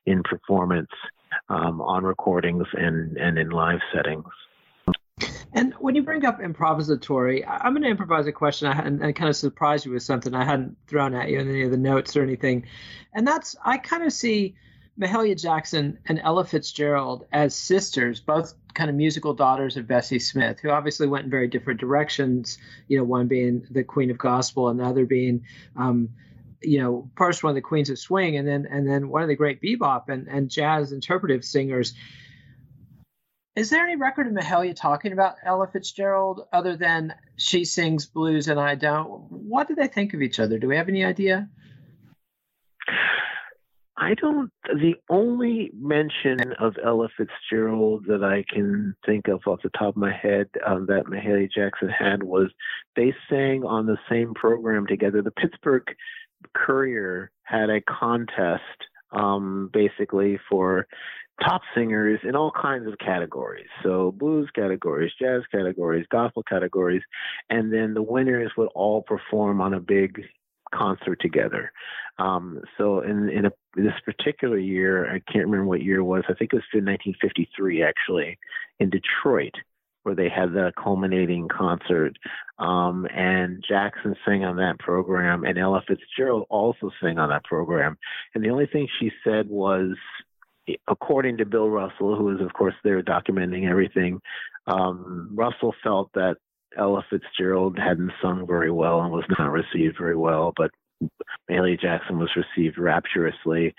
[0.07, 0.91] in performance
[1.49, 4.25] um, on recordings and, and in live settings.
[5.53, 9.37] And when you bring up improvisatory, I'm going to improvise a question and kind of
[9.37, 12.23] surprise you with something I hadn't thrown at you in any of the notes or
[12.23, 12.67] anything.
[13.15, 14.55] And that's, I kind of see
[15.01, 20.61] Mahalia Jackson and Ella Fitzgerald as sisters, both kind of musical daughters of Bessie Smith,
[20.61, 22.59] who obviously went in very different directions.
[22.89, 25.45] You know, one being the Queen of Gospel, and the other being,
[25.77, 26.09] um,
[26.63, 29.29] you know, first one of the Queens of Swing, and then and then one of
[29.29, 31.93] the great bebop and, and jazz interpretive singers.
[33.55, 38.49] Is there any record of Mahalia talking about Ella Fitzgerald other than she sings blues
[38.49, 39.31] and I don't?
[39.31, 40.59] What do they think of each other?
[40.59, 41.49] Do we have any idea?
[43.99, 44.51] I don't.
[44.65, 49.97] The only mention of Ella Fitzgerald that I can think of off the top of
[49.97, 52.51] my head um, that Mahalia Jackson had was
[52.95, 55.23] they sang on the same program together.
[55.23, 55.85] The Pittsburgh
[56.55, 58.63] Courier had a contest
[59.13, 60.87] um, basically for
[61.43, 63.69] top singers in all kinds of categories.
[63.83, 67.03] So blues categories, jazz categories, gospel categories,
[67.51, 70.23] and then the winners would all perform on a big
[70.77, 71.73] concert together.
[72.19, 76.25] Um, so in in a, this particular year, I can't remember what year it was.
[76.29, 78.39] I think it was 1953 actually
[78.79, 79.55] in Detroit
[80.07, 82.17] where they had the culminating concert.
[82.61, 87.99] Um, and Jackson sang on that program, and Ella Fitzgerald also sang on that program.
[88.33, 89.97] And the only thing she said was,
[90.87, 94.21] according to Bill Russell, who is, of course, there documenting everything,
[94.69, 96.37] um, Russell felt that
[96.79, 100.71] Ella Fitzgerald hadn't sung very well and was not received very well, but
[101.51, 103.75] Mahalia Jackson was received rapturously,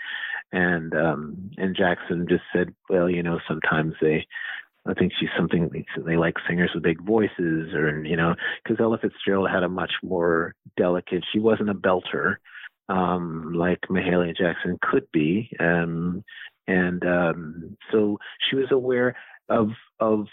[0.51, 4.25] and um, and Jackson just said, well, you know, sometimes they
[4.85, 8.97] I think she's something they like singers with big voices, or you know, because Ella
[9.01, 11.23] Fitzgerald had a much more delicate.
[11.33, 12.35] She wasn't a belter
[12.89, 16.23] um, like Mahalia Jackson could be, um,
[16.67, 18.17] and um, so
[18.49, 19.15] she was aware
[19.49, 19.69] of
[19.99, 20.27] of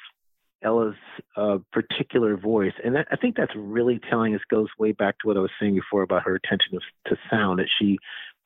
[0.65, 0.95] Ella's
[1.37, 4.33] uh, particular voice, and that, I think that's really telling.
[4.33, 7.59] This goes way back to what I was saying before about her attention to, sound.
[7.59, 7.99] That she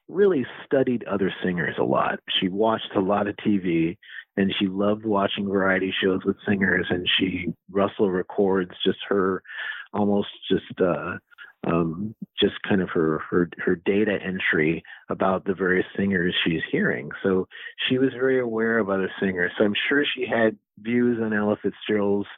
[0.08, 2.20] really studied other singers a lot.
[2.40, 3.96] She watched a lot of TV
[4.38, 9.42] and she loved watching variety shows with singers and she Russell records just her
[9.92, 11.16] almost just uh
[11.66, 17.10] um just kind of her her her data entry about the various singers she's hearing.
[17.22, 17.48] So
[17.88, 19.52] she was very aware of other singers.
[19.58, 22.28] So I'm sure she had views on Ella Fitzgerald's